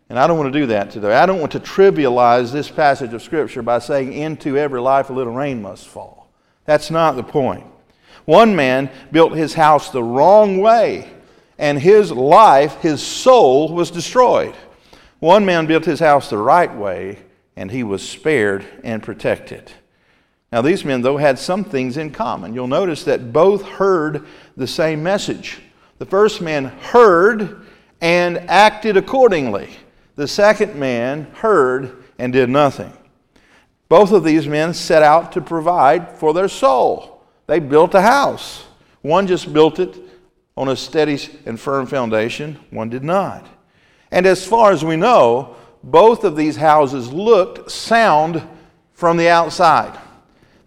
And 0.09 0.19
I 0.19 0.27
don't 0.27 0.37
want 0.37 0.53
to 0.53 0.61
do 0.61 0.67
that 0.67 0.91
today. 0.91 1.15
I 1.15 1.27
don't 1.27 1.39
want 1.39 1.53
to 1.53 1.61
trivialize 1.61 2.51
this 2.51 2.69
passage 2.69 3.15
of 3.15 3.23
Scripture 3.23 3.63
by 3.63 3.79
saying, 3.79 4.13
Into 4.13 4.59
every 4.59 4.81
life 4.81 5.11
a 5.11 5.13
little 5.13 5.33
rain 5.33 5.63
must 5.63 5.87
fall. 5.87 6.29
That's 6.65 6.91
not 6.91 7.15
the 7.15 7.23
point. 7.23 7.65
One 8.25 8.57
man 8.57 8.91
built 9.13 9.37
his 9.37 9.55
house 9.55 9.91
the 9.91 10.03
wrong 10.03 10.59
way, 10.59 11.09
and 11.57 11.79
his 11.79 12.11
life, 12.11 12.81
his 12.81 13.01
soul, 13.01 13.73
was 13.73 13.93
destroyed. 13.93 14.57
One 15.21 15.47
man 15.47 15.67
built 15.67 15.85
his 15.85 16.01
house 16.01 16.29
the 16.29 16.37
right 16.37 16.75
way, 16.75 17.21
and 17.55 17.71
he 17.71 17.85
was 17.85 18.07
spared 18.07 18.65
and 18.83 19.05
protected. 19.05 19.71
Now, 20.51 20.63
these 20.63 20.85
men, 20.85 21.03
though, 21.03 21.19
had 21.19 21.39
some 21.39 21.63
things 21.63 21.97
in 21.97 22.11
common. 22.11 22.55
You'll 22.55 22.67
notice 22.67 23.05
that 23.05 23.33
both 23.33 23.63
heard 23.63 24.27
the 24.57 24.67
same 24.67 25.01
message. 25.01 25.61
The 25.99 26.07
first 26.07 26.41
man 26.41 26.65
heard 26.65 27.64
and 28.05 28.37
acted 28.51 28.99
accordingly. 28.99 29.71
The 30.17 30.29
second 30.29 30.75
man 30.75 31.23
heard 31.37 32.05
and 32.19 32.35
did 32.35 32.51
nothing. 32.51 32.93
Both 33.89 34.13
of 34.13 34.25
these 34.25 34.47
men 34.47 34.75
set 34.75 35.03
out 35.03 35.33
to 35.33 35.41
provide 35.41 36.19
for 36.19 36.35
their 36.35 36.49
soul. 36.49 37.25
They 37.47 37.61
built 37.61 37.95
a 37.95 38.03
house. 38.03 38.67
One 39.01 39.27
just 39.27 39.55
built 39.55 39.79
it 39.79 39.99
on 40.55 40.69
a 40.69 40.77
steady 40.77 41.19
and 41.47 41.59
firm 41.59 41.87
foundation, 41.87 42.59
one 42.69 42.91
did 42.91 43.03
not. 43.03 43.47
And 44.11 44.27
as 44.27 44.47
far 44.47 44.71
as 44.71 44.85
we 44.85 44.97
know, 44.97 45.57
both 45.83 46.25
of 46.25 46.37
these 46.37 46.57
houses 46.57 47.11
looked 47.11 47.71
sound 47.71 48.47
from 48.93 49.17
the 49.17 49.31
outside. 49.31 49.99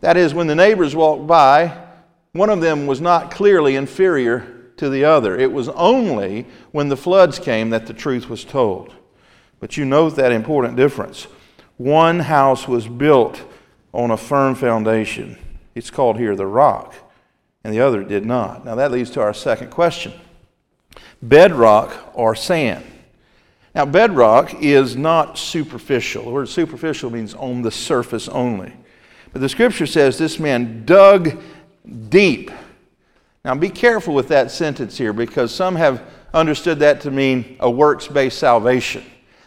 That 0.02 0.18
is, 0.18 0.34
when 0.34 0.48
the 0.48 0.56
neighbors 0.56 0.96
walked 0.96 1.28
by, 1.28 1.86
one 2.32 2.50
of 2.50 2.62
them 2.62 2.88
was 2.88 3.00
not 3.00 3.30
clearly 3.30 3.76
inferior 3.76 4.57
to 4.78 4.90
the 4.90 5.04
other. 5.06 5.38
It 5.38 5.52
was 5.52 5.70
only 5.70 6.46
when 6.72 6.90
the 6.90 6.98
floods 6.98 7.40
came 7.40 7.70
that 7.72 7.88
the 7.88 7.94
truth 7.94 8.30
was 8.30 8.44
told. 8.44 8.94
But 9.60 9.78
you 9.78 9.86
note 9.86 10.16
that 10.16 10.32
important 10.32 10.76
difference. 10.76 11.28
One 11.78 12.20
house 12.20 12.68
was 12.68 12.88
built 12.88 13.42
on 13.94 14.12
a 14.12 14.18
firm 14.18 14.56
foundation. 14.56 15.38
It's 15.76 15.92
called 15.92 16.18
here 16.18 16.36
the 16.36 16.46
rock, 16.46 16.94
and 17.64 17.74
the 17.74 17.82
other 17.82 18.04
did 18.04 18.26
not. 18.26 18.66
Now 18.66 18.76
that 18.76 18.92
leads 18.92 19.10
to 19.12 19.22
our 19.22 19.34
second 19.34 19.72
question 19.72 20.14
bedrock 21.22 22.12
or 22.14 22.36
sand. 22.36 22.86
Now, 23.78 23.86
bedrock 23.86 24.56
is 24.64 24.96
not 24.96 25.38
superficial. 25.38 26.24
The 26.24 26.32
word 26.32 26.50
superficial 26.50 27.12
means 27.12 27.36
on 27.36 27.62
the 27.62 27.70
surface 27.70 28.28
only. 28.28 28.74
But 29.32 29.42
the 29.42 29.50
scripture 29.50 29.86
says 29.86 30.18
this 30.18 30.40
man 30.40 30.84
dug 30.84 31.40
deep. 32.10 32.50
Now, 33.46 33.56
be 33.56 33.70
careful 33.70 34.14
with 34.14 34.28
that 34.30 34.52
sentence 34.52 34.98
here 34.98 35.14
because 35.14 35.54
some 35.54 35.76
have 35.76 36.04
understood 36.34 36.80
that 36.80 37.02
to 37.02 37.12
mean 37.12 37.58
a 37.60 37.70
works 37.70 38.08
based 38.08 38.40
salvation. 38.40 39.04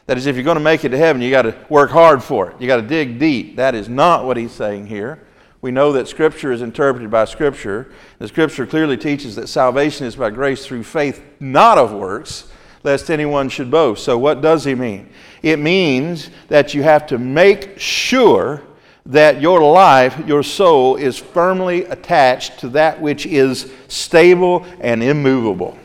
That 0.06 0.18
is, 0.18 0.26
if 0.26 0.34
you're 0.36 0.44
going 0.44 0.56
to 0.56 0.62
make 0.62 0.84
it 0.84 0.88
to 0.88 0.98
heaven, 0.98 1.22
you 1.22 1.30
got 1.30 1.42
to 1.42 1.54
work 1.68 1.90
hard 1.90 2.22
for 2.22 2.50
it. 2.50 2.60
You 2.60 2.66
got 2.66 2.76
to 2.76 2.86
dig 2.86 3.18
deep. 3.18 3.56
That 3.56 3.74
is 3.74 3.88
not 3.88 4.24
what 4.24 4.36
he's 4.36 4.52
saying 4.52 4.86
here. 4.86 5.22
We 5.60 5.70
know 5.70 5.92
that 5.92 6.08
Scripture 6.08 6.52
is 6.52 6.62
interpreted 6.62 7.10
by 7.10 7.26
Scripture. 7.26 7.92
The 8.18 8.26
Scripture 8.26 8.66
clearly 8.66 8.96
teaches 8.96 9.36
that 9.36 9.48
salvation 9.48 10.06
is 10.06 10.16
by 10.16 10.30
grace 10.30 10.66
through 10.66 10.84
faith, 10.84 11.22
not 11.38 11.78
of 11.78 11.92
works 11.92 12.50
lest 12.82 13.10
anyone 13.10 13.48
should 13.48 13.70
boast. 13.70 14.04
So, 14.04 14.16
what 14.16 14.40
does 14.40 14.64
he 14.64 14.74
mean? 14.74 15.10
It 15.42 15.58
means 15.58 16.30
that 16.48 16.74
you 16.74 16.82
have 16.82 17.06
to 17.08 17.18
make 17.18 17.78
sure 17.78 18.62
that 19.06 19.40
your 19.40 19.60
life, 19.60 20.26
your 20.26 20.42
soul, 20.42 20.96
is 20.96 21.18
firmly 21.18 21.84
attached 21.84 22.60
to 22.60 22.68
that 22.70 23.00
which 23.00 23.26
is 23.26 23.72
stable 23.88 24.64
and 24.80 25.02
immovable. 25.02 25.78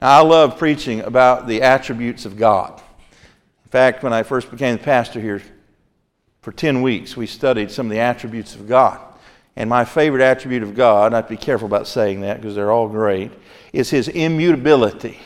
Now, 0.00 0.18
I 0.18 0.22
love 0.22 0.58
preaching 0.58 1.00
about 1.00 1.46
the 1.46 1.62
attributes 1.62 2.24
of 2.26 2.36
God. 2.36 2.80
In 3.64 3.70
fact, 3.70 4.02
when 4.02 4.12
I 4.12 4.22
first 4.22 4.50
became 4.50 4.76
the 4.76 4.82
pastor 4.82 5.20
here, 5.20 5.42
for 6.40 6.52
10 6.52 6.80
weeks, 6.80 7.16
we 7.16 7.26
studied 7.26 7.70
some 7.70 7.86
of 7.86 7.90
the 7.90 7.98
attributes 7.98 8.54
of 8.54 8.66
God. 8.66 8.98
And 9.56 9.68
my 9.68 9.84
favorite 9.84 10.22
attribute 10.22 10.62
of 10.62 10.74
God, 10.74 11.12
I 11.12 11.16
have 11.16 11.26
to 11.26 11.34
be 11.34 11.36
careful 11.36 11.66
about 11.66 11.86
saying 11.86 12.22
that 12.22 12.40
because 12.40 12.54
they're 12.54 12.72
all 12.72 12.88
great, 12.88 13.30
is 13.72 13.90
his 13.90 14.08
immutability. 14.08 15.18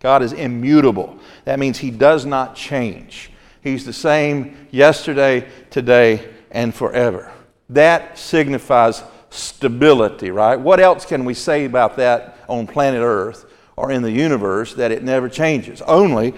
God 0.00 0.22
is 0.22 0.32
immutable. 0.32 1.18
That 1.44 1.58
means 1.58 1.78
He 1.78 1.90
does 1.90 2.26
not 2.26 2.54
change. 2.54 3.30
He's 3.62 3.84
the 3.84 3.92
same 3.92 4.68
yesterday, 4.70 5.48
today, 5.70 6.28
and 6.56 6.74
forever. 6.74 7.30
That 7.68 8.18
signifies 8.18 9.02
stability, 9.28 10.30
right? 10.30 10.58
What 10.58 10.80
else 10.80 11.04
can 11.04 11.26
we 11.26 11.34
say 11.34 11.66
about 11.66 11.96
that 11.96 12.38
on 12.48 12.66
planet 12.66 13.02
Earth 13.02 13.44
or 13.76 13.92
in 13.92 14.00
the 14.00 14.10
universe 14.10 14.72
that 14.74 14.90
it 14.90 15.04
never 15.04 15.28
changes? 15.28 15.82
Only 15.82 16.32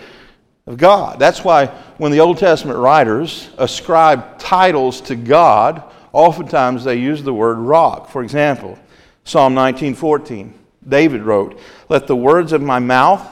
of 0.67 0.77
God. 0.77 1.21
That's 1.21 1.45
why 1.45 1.67
when 1.99 2.11
the 2.11 2.19
Old 2.19 2.39
Testament 2.39 2.81
writers 2.81 3.49
ascribe 3.59 4.41
titles 4.41 5.01
to 5.03 5.15
God, 5.15 5.85
oftentimes 6.13 6.83
they 6.83 6.97
use 6.97 7.23
the 7.23 7.33
word 7.33 7.59
rock. 7.59 8.11
For 8.11 8.25
example, 8.25 8.77
Psalm 9.23 9.55
19:14, 9.55 10.53
David 10.87 11.23
wrote, 11.23 11.61
"Let 11.89 12.09
the 12.09 12.17
words 12.17 12.53
of 12.53 12.61
my 12.61 12.81
mouth 12.81 13.25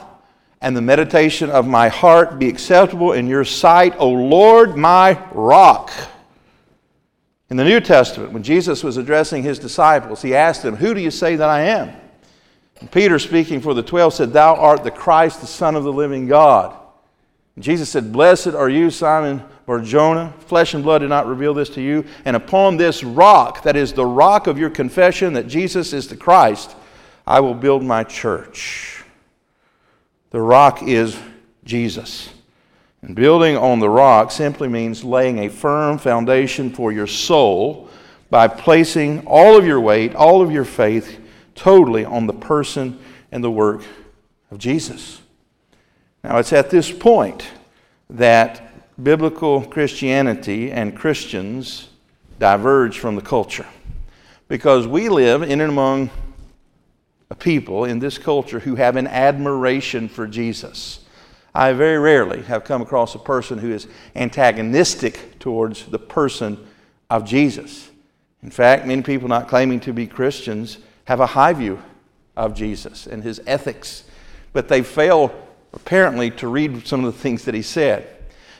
and 0.61 0.75
the 0.75 0.81
meditation 0.81 1.49
of 1.49 1.67
my 1.67 1.89
heart 1.89 2.39
be 2.39 2.47
acceptable 2.47 3.11
in 3.11 3.27
your 3.27 3.43
sight, 3.43 3.93
O 3.99 4.07
Lord, 4.07 4.77
my 4.77 5.17
rock. 5.33 5.91
In 7.49 7.57
the 7.57 7.63
New 7.63 7.79
Testament, 7.79 8.33
when 8.33 8.43
Jesus 8.43 8.83
was 8.83 8.97
addressing 8.97 9.43
his 9.43 9.59
disciples, 9.59 10.21
he 10.21 10.35
asked 10.35 10.63
them, 10.63 10.75
Who 10.75 10.93
do 10.93 10.99
you 10.99 11.11
say 11.11 11.35
that 11.35 11.49
I 11.49 11.61
am? 11.61 11.93
And 12.79 12.91
Peter, 12.91 13.17
speaking 13.19 13.61
for 13.61 13.73
the 13.73 13.83
twelve, 13.83 14.13
said, 14.13 14.33
Thou 14.33 14.55
art 14.55 14.83
the 14.83 14.91
Christ, 14.91 15.41
the 15.41 15.47
Son 15.47 15.75
of 15.75 15.83
the 15.83 15.93
living 15.93 16.27
God. 16.27 16.77
And 17.55 17.63
Jesus 17.63 17.89
said, 17.89 18.11
Blessed 18.11 18.49
are 18.49 18.69
you, 18.69 18.91
Simon 18.91 19.43
Barjona. 19.65 20.33
Flesh 20.39 20.73
and 20.73 20.83
blood 20.83 20.99
did 20.99 21.09
not 21.09 21.25
reveal 21.25 21.53
this 21.53 21.69
to 21.69 21.81
you. 21.81 22.05
And 22.25 22.35
upon 22.35 22.77
this 22.77 23.03
rock, 23.03 23.63
that 23.63 23.75
is 23.75 23.93
the 23.93 24.05
rock 24.05 24.47
of 24.47 24.59
your 24.59 24.69
confession 24.69 25.33
that 25.33 25.47
Jesus 25.47 25.93
is 25.93 26.07
the 26.07 26.17
Christ, 26.17 26.75
I 27.25 27.39
will 27.39 27.55
build 27.55 27.83
my 27.83 28.03
church 28.03 28.97
the 30.31 30.41
rock 30.41 30.83
is 30.83 31.17
Jesus. 31.63 32.29
And 33.01 33.15
building 33.15 33.55
on 33.55 33.79
the 33.79 33.89
rock 33.89 34.31
simply 34.31 34.67
means 34.67 35.03
laying 35.03 35.39
a 35.39 35.49
firm 35.49 35.97
foundation 35.97 36.69
for 36.69 36.91
your 36.91 37.07
soul 37.07 37.89
by 38.29 38.47
placing 38.47 39.25
all 39.25 39.57
of 39.57 39.65
your 39.65 39.79
weight, 39.79 40.15
all 40.15 40.41
of 40.41 40.51
your 40.51 40.65
faith 40.65 41.19
totally 41.55 42.03
on 42.03 42.27
the 42.27 42.33
person 42.33 42.99
and 43.31 43.43
the 43.43 43.51
work 43.51 43.83
of 44.51 44.57
Jesus. 44.57 45.21
Now, 46.23 46.37
it's 46.37 46.53
at 46.53 46.69
this 46.69 46.91
point 46.91 47.47
that 48.09 48.63
biblical 49.01 49.61
Christianity 49.61 50.71
and 50.71 50.95
Christians 50.95 51.89
diverge 52.39 52.99
from 52.99 53.15
the 53.15 53.21
culture 53.21 53.65
because 54.47 54.87
we 54.87 55.09
live 55.09 55.43
in 55.43 55.61
and 55.61 55.71
among 55.71 56.09
a 57.29 57.35
people 57.35 57.85
in 57.85 57.99
this 57.99 58.17
culture 58.17 58.59
who 58.59 58.75
have 58.75 58.95
an 58.95 59.07
admiration 59.07 60.07
for 60.07 60.27
Jesus. 60.27 61.01
I 61.57 61.73
very 61.73 61.97
rarely 61.97 62.43
have 62.43 62.63
come 62.63 62.83
across 62.83 63.15
a 63.15 63.19
person 63.19 63.57
who 63.57 63.71
is 63.71 63.87
antagonistic 64.15 65.39
towards 65.39 65.87
the 65.87 65.97
person 65.97 66.67
of 67.09 67.25
Jesus. 67.25 67.89
In 68.43 68.51
fact, 68.51 68.85
many 68.85 69.01
people 69.01 69.27
not 69.27 69.47
claiming 69.47 69.79
to 69.79 69.91
be 69.91 70.05
Christians 70.05 70.77
have 71.05 71.19
a 71.19 71.25
high 71.25 71.53
view 71.53 71.81
of 72.35 72.53
Jesus 72.53 73.07
and 73.07 73.23
his 73.23 73.41
ethics, 73.47 74.03
but 74.53 74.67
they 74.67 74.83
fail 74.83 75.33
apparently 75.73 76.29
to 76.29 76.47
read 76.47 76.85
some 76.85 77.03
of 77.03 77.11
the 77.11 77.19
things 77.19 77.45
that 77.45 77.55
he 77.55 77.63
said. 77.63 78.07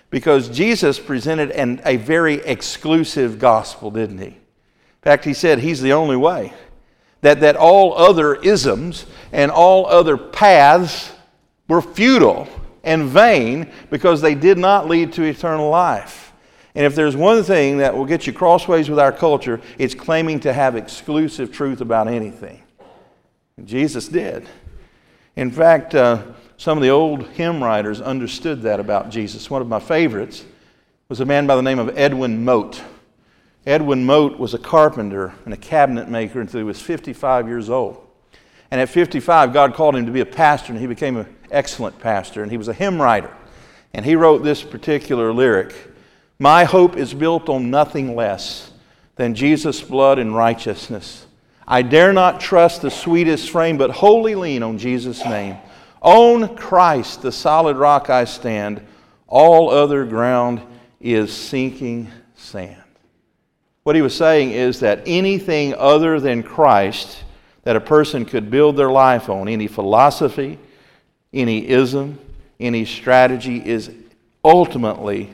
Because 0.09 0.49
Jesus 0.49 0.97
presented 0.97 1.51
an, 1.51 1.79
a 1.85 1.97
very 1.97 2.37
exclusive 2.45 3.37
gospel, 3.37 3.91
didn't 3.91 4.17
he? 4.17 4.25
In 4.29 5.03
fact, 5.03 5.23
he 5.23 5.35
said 5.35 5.59
he's 5.59 5.83
the 5.83 5.93
only 5.93 6.17
way 6.17 6.51
that, 7.21 7.41
that 7.41 7.57
all 7.57 7.95
other 7.95 8.33
isms 8.33 9.05
and 9.31 9.51
all 9.51 9.85
other 9.85 10.17
paths 10.17 11.11
were 11.67 11.83
futile 11.83 12.47
and 12.87 13.03
vain 13.03 13.69
because 13.89 14.21
they 14.21 14.33
did 14.33 14.57
not 14.57 14.87
lead 14.87 15.13
to 15.13 15.23
eternal 15.23 15.69
life. 15.69 16.33
And 16.73 16.85
if 16.85 16.95
there's 16.95 17.15
one 17.15 17.43
thing 17.43 17.77
that 17.79 17.95
will 17.95 18.05
get 18.05 18.25
you 18.25 18.33
crossways 18.33 18.89
with 18.89 18.97
our 18.97 19.11
culture, 19.11 19.59
it's 19.77 19.93
claiming 19.93 20.39
to 20.41 20.53
have 20.53 20.75
exclusive 20.75 21.51
truth 21.51 21.81
about 21.81 22.07
anything. 22.07 22.63
Jesus 23.63 24.07
did. 24.07 24.47
In 25.35 25.51
fact, 25.51 25.95
uh, 25.95 26.23
some 26.55 26.77
of 26.77 26.81
the 26.81 26.89
old 26.89 27.27
hymn 27.29 27.61
writers 27.61 27.99
understood 27.99 28.61
that 28.61 28.79
about 28.79 29.09
Jesus. 29.09 29.49
One 29.49 29.61
of 29.61 29.67
my 29.67 29.79
favorites 29.79 30.45
was 31.09 31.19
a 31.19 31.25
man 31.25 31.45
by 31.45 31.55
the 31.55 31.61
name 31.61 31.79
of 31.79 31.97
Edwin 31.97 32.45
Mote. 32.45 32.81
Edwin 33.65 34.05
Mote 34.05 34.39
was 34.39 34.53
a 34.53 34.59
carpenter 34.59 35.33
and 35.45 35.53
a 35.53 35.57
cabinet 35.57 36.09
maker 36.09 36.39
until 36.39 36.59
he 36.59 36.63
was 36.63 36.81
55 36.81 37.47
years 37.47 37.69
old. 37.69 38.07
And 38.71 38.79
at 38.81 38.89
55, 38.89 39.53
God 39.53 39.73
called 39.73 39.95
him 39.95 40.05
to 40.05 40.11
be 40.11 40.19
a 40.19 40.25
pastor, 40.25 40.73
and 40.73 40.81
he 40.81 40.87
became 40.87 41.17
an 41.17 41.36
excellent 41.51 41.99
pastor. 41.99 42.43
And 42.43 42.51
he 42.51 42.57
was 42.57 42.67
a 42.67 42.73
hymn 42.73 43.01
writer. 43.01 43.33
And 43.93 44.05
he 44.05 44.15
wrote 44.15 44.43
this 44.43 44.63
particular 44.63 45.33
lyric 45.33 45.73
My 46.39 46.63
hope 46.63 46.97
is 46.97 47.13
built 47.13 47.49
on 47.49 47.69
nothing 47.69 48.15
less 48.15 48.71
than 49.15 49.35
Jesus' 49.35 49.81
blood 49.81 50.19
and 50.19 50.35
righteousness. 50.35 51.25
I 51.67 51.81
dare 51.81 52.13
not 52.13 52.39
trust 52.39 52.81
the 52.81 52.91
sweetest 52.91 53.49
frame, 53.49 53.77
but 53.77 53.91
wholly 53.91 54.35
lean 54.35 54.63
on 54.63 54.77
Jesus' 54.77 55.25
name. 55.25 55.57
On 56.01 56.55
Christ, 56.55 57.21
the 57.21 57.31
solid 57.31 57.75
rock 57.75 58.09
I 58.09 58.23
stand. 58.23 58.81
All 59.27 59.69
other 59.69 60.05
ground 60.05 60.61
is 61.01 61.33
sinking 61.33 62.09
sand. 62.35 62.81
What 63.83 63.95
he 63.95 64.01
was 64.01 64.15
saying 64.15 64.51
is 64.51 64.79
that 64.81 65.01
anything 65.05 65.73
other 65.73 66.19
than 66.19 66.43
Christ 66.43 67.23
that 67.63 67.75
a 67.75 67.81
person 67.81 68.23
could 68.23 68.49
build 68.49 68.77
their 68.77 68.91
life 68.91 69.29
on, 69.29 69.47
any 69.49 69.67
philosophy, 69.67 70.57
any 71.33 71.67
ism, 71.67 72.19
any 72.59 72.85
strategy, 72.85 73.65
is 73.65 73.91
ultimately 74.43 75.29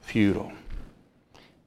futile. 0.00 0.52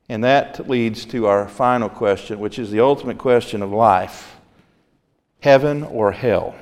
And 0.10 0.24
that 0.24 0.68
leads 0.68 1.06
to 1.06 1.28
our 1.28 1.48
final 1.48 1.88
question, 1.88 2.40
which 2.40 2.60
is 2.60 2.72
the 2.72 2.82
ultimate 2.82 3.18
question 3.18 3.62
of 3.62 3.72
life 3.72 4.38
heaven 5.42 5.84
or 5.84 6.12
hell? 6.12 6.56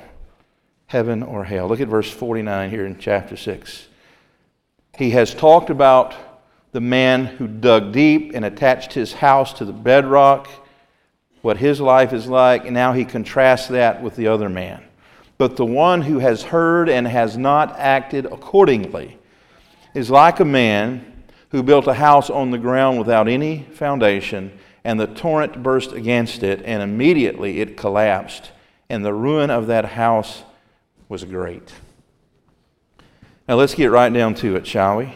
Heaven 0.88 1.24
or 1.24 1.44
hell? 1.44 1.68
Look 1.68 1.82
at 1.82 1.88
verse 1.88 2.10
49 2.10 2.70
here 2.70 2.86
in 2.86 2.98
chapter 2.98 3.36
6. 3.36 3.88
He 4.98 5.12
has 5.12 5.34
talked 5.34 5.70
about 5.70 6.14
the 6.72 6.82
man 6.82 7.26
who 7.26 7.48
dug 7.48 7.92
deep 7.92 8.34
and 8.36 8.46
attached 8.46 8.94
his 8.94 9.14
house 9.14 9.54
to 9.54 9.66
the 9.66 9.74
bedrock, 9.74 10.48
what 11.42 11.58
his 11.58 11.82
life 11.82 12.14
is 12.14 12.28
like, 12.28 12.66
and 12.66 12.74
now 12.74 12.94
he 12.94 13.06
contrasts 13.06 13.70
that 13.70 14.04
with 14.04 14.16
the 14.16 14.28
other 14.28 14.50
man. 14.50 14.84
But 15.40 15.56
the 15.56 15.66
one 15.66 16.02
who 16.02 16.20
has 16.20 16.44
heard 16.44 16.90
and 16.90 17.08
has 17.08 17.38
not 17.38 17.80
acted 17.80 18.26
accordingly 18.26 19.18
is 19.96 20.12
like 20.12 20.42
a 20.42 20.46
man 20.46 21.24
who 21.52 21.64
built 21.64 21.88
a 21.88 21.94
house 21.94 22.30
on 22.30 22.52
the 22.52 22.58
ground 22.58 23.00
without 23.00 23.30
any 23.30 23.64
foundation, 23.72 24.52
and 24.84 25.00
the 25.00 25.08
torrent 25.08 25.64
burst 25.64 25.94
against 25.94 26.44
it, 26.44 26.62
and 26.66 26.84
immediately 26.84 27.62
it 27.62 27.78
collapsed, 27.78 28.52
and 28.90 29.04
the 29.04 29.14
ruin 29.14 29.50
of 29.50 29.68
that 29.68 29.86
house 29.86 30.44
was 31.08 31.24
great. 31.24 31.74
Now 33.48 33.56
let's 33.56 33.74
get 33.74 33.92
right 33.92 34.12
down 34.12 34.36
to 34.36 34.58
it, 34.58 34.68
shall 34.68 34.98
we? 34.98 35.14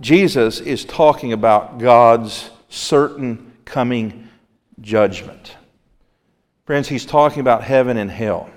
Jesus 0.00 0.58
is 0.58 0.86
talking 0.86 1.34
about 1.34 1.78
God's 1.78 2.48
certain 2.70 3.52
coming 3.66 4.28
judgment. 4.80 5.54
Friends, 6.64 6.88
he's 6.88 7.04
talking 7.04 7.40
about 7.40 7.62
heaven 7.62 7.98
and 7.98 8.10
hell. 8.10 8.50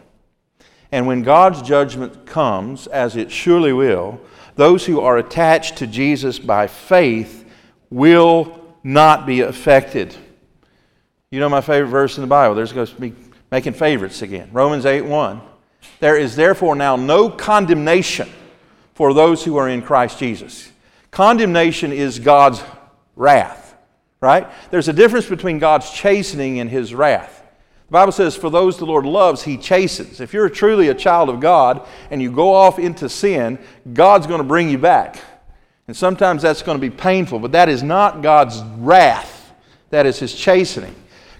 And 0.91 1.05
when 1.05 1.21
God's 1.21 1.61
judgment 1.61 2.25
comes, 2.25 2.87
as 2.87 3.15
it 3.15 3.31
surely 3.31 3.73
will, 3.73 4.19
those 4.55 4.85
who 4.85 4.99
are 5.01 5.17
attached 5.17 5.77
to 5.77 5.87
Jesus 5.87 6.39
by 6.39 6.67
faith 6.67 7.45
will 7.89 8.75
not 8.83 9.25
be 9.25 9.41
affected. 9.41 10.15
You 11.31 11.39
know 11.39 11.49
my 11.49 11.61
favorite 11.61 11.89
verse 11.89 12.17
in 12.17 12.21
the 12.21 12.27
Bible. 12.27 12.55
There's 12.55 12.73
going 12.73 12.87
to 12.87 13.01
be 13.01 13.13
making 13.51 13.73
favorites 13.73 14.21
again. 14.21 14.49
Romans 14.51 14.85
8 14.85 15.05
1. 15.05 15.41
There 15.99 16.17
is 16.17 16.35
therefore 16.35 16.75
now 16.75 16.95
no 16.95 17.29
condemnation 17.29 18.29
for 18.93 19.13
those 19.13 19.43
who 19.43 19.57
are 19.57 19.69
in 19.69 19.81
Christ 19.81 20.19
Jesus. 20.19 20.71
Condemnation 21.11 21.91
is 21.91 22.19
God's 22.19 22.61
wrath, 23.15 23.75
right? 24.21 24.47
There's 24.71 24.87
a 24.87 24.93
difference 24.93 25.27
between 25.27 25.59
God's 25.59 25.89
chastening 25.91 26.59
and 26.59 26.69
his 26.69 26.93
wrath. 26.93 27.38
The 27.89 27.93
Bible 27.93 28.11
says, 28.11 28.35
For 28.35 28.51
those 28.51 28.77
the 28.77 28.85
Lord 28.85 29.03
loves, 29.03 29.41
he 29.41 29.57
chastens. 29.57 30.21
If 30.21 30.31
you're 30.31 30.47
truly 30.47 30.89
a 30.89 30.93
child 30.93 31.27
of 31.27 31.39
God 31.39 31.87
and 32.11 32.21
you 32.21 32.31
go 32.31 32.53
off 32.53 32.77
into 32.77 33.09
sin, 33.09 33.57
God's 33.93 34.27
going 34.27 34.37
to 34.37 34.43
bring 34.43 34.69
you 34.69 34.77
back. 34.77 35.19
And 35.87 35.97
sometimes 35.97 36.43
that's 36.43 36.61
going 36.61 36.79
to 36.79 36.81
be 36.81 36.95
painful, 36.95 37.39
but 37.39 37.53
that 37.53 37.67
is 37.67 37.81
not 37.81 38.21
God's 38.21 38.61
wrath, 38.77 39.51
that 39.89 40.05
is 40.05 40.19
his 40.19 40.35
chastening. 40.35 40.93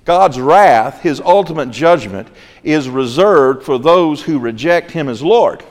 God's 0.06 0.40
wrath, 0.40 1.02
his 1.02 1.22
ultimate 1.22 1.70
judgment, 1.70 2.28
is 2.64 2.90
reserved 2.90 3.64
for 3.64 3.78
those 3.78 4.24
who 4.24 4.40
reject 4.40 4.90
him 4.90 5.08
as 5.08 5.22
Lord, 5.22 5.64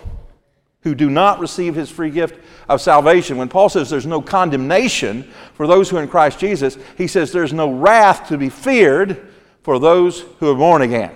who 0.83 0.95
do 0.95 1.11
not 1.11 1.41
receive 1.41 1.75
his 1.75 1.91
free 1.91 2.11
gift 2.11 2.39
of 2.69 2.81
salvation. 2.81 3.37
When 3.37 3.49
Paul 3.49 3.69
says 3.69 3.91
there's 3.91 4.07
no 4.07 4.23
condemnation 4.23 5.25
for 5.55 5.67
those 5.67 5.91
who 5.91 5.97
are 5.97 6.03
in 6.05 6.09
Christ 6.09 6.39
Jesus, 6.39 6.79
he 6.97 7.09
says 7.09 7.33
there's 7.33 7.53
no 7.53 7.73
wrath 7.73 8.29
to 8.29 8.39
be 8.39 8.49
feared 8.49 9.27
for 9.69 9.79
those 9.79 10.21
who 10.41 10.51
are 10.51 10.55
born 10.55 10.81
again, 10.81 11.15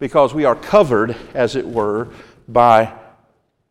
because 0.00 0.34
we 0.34 0.44
are 0.44 0.56
covered, 0.56 1.14
as 1.32 1.54
it 1.54 1.64
were, 1.64 2.08
by 2.48 2.92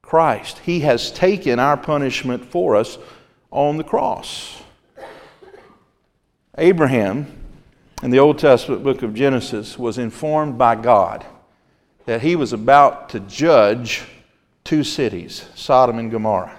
Christ. 0.01 0.60
He 0.60 0.80
has 0.80 1.12
taken 1.12 1.60
our 1.60 1.75
punishment 1.75 2.46
for 2.46 2.77
us 2.77 2.98
on 3.51 3.75
the 3.75 3.84
cross. 3.84 4.62
Abraham 6.58 7.36
in 8.01 8.12
the 8.12 8.20
Old 8.20 8.39
Testament 8.39 8.82
book 8.82 9.01
of 9.01 9.13
Genesis 9.13 9.77
was 9.77 9.98
informed 9.98 10.58
by 10.58 10.75
God 10.75 11.25
that 12.06 12.22
he 12.22 12.38
was 12.38 12.53
about 12.53 13.10
to 13.10 13.20
judge 13.20 14.03
two 14.64 14.86
cities, 14.86 15.50
Sodom 15.53 16.00
and 16.00 16.09
Gomorrah, 16.09 16.57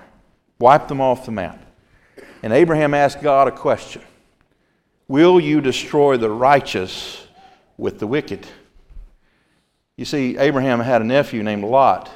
wipe 0.59 0.87
them 0.89 1.01
off 1.01 1.25
the 1.25 1.33
map. 1.33 1.65
And 2.43 2.53
Abraham 2.53 2.93
asked 2.93 3.23
God 3.23 3.49
a 3.49 3.53
question 3.53 4.03
Will 5.09 5.41
you 5.41 5.63
destroy 5.63 6.19
the 6.19 6.29
righteous 6.29 7.24
with 7.77 7.99
the 7.99 8.07
wicked? 8.07 8.47
You 9.97 10.05
see, 10.05 10.37
Abraham 10.39 10.81
had 10.81 11.03
a 11.03 11.05
nephew 11.05 11.43
named 11.43 11.65
Lot 11.65 12.11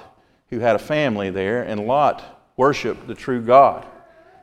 who 0.50 0.58
had 0.58 0.76
a 0.76 0.80
family 0.80 1.30
there, 1.30 1.62
and 1.62 1.86
Lot 1.86 2.52
worshiped 2.56 3.06
the 3.06 3.14
true 3.14 3.40
God. 3.40 3.86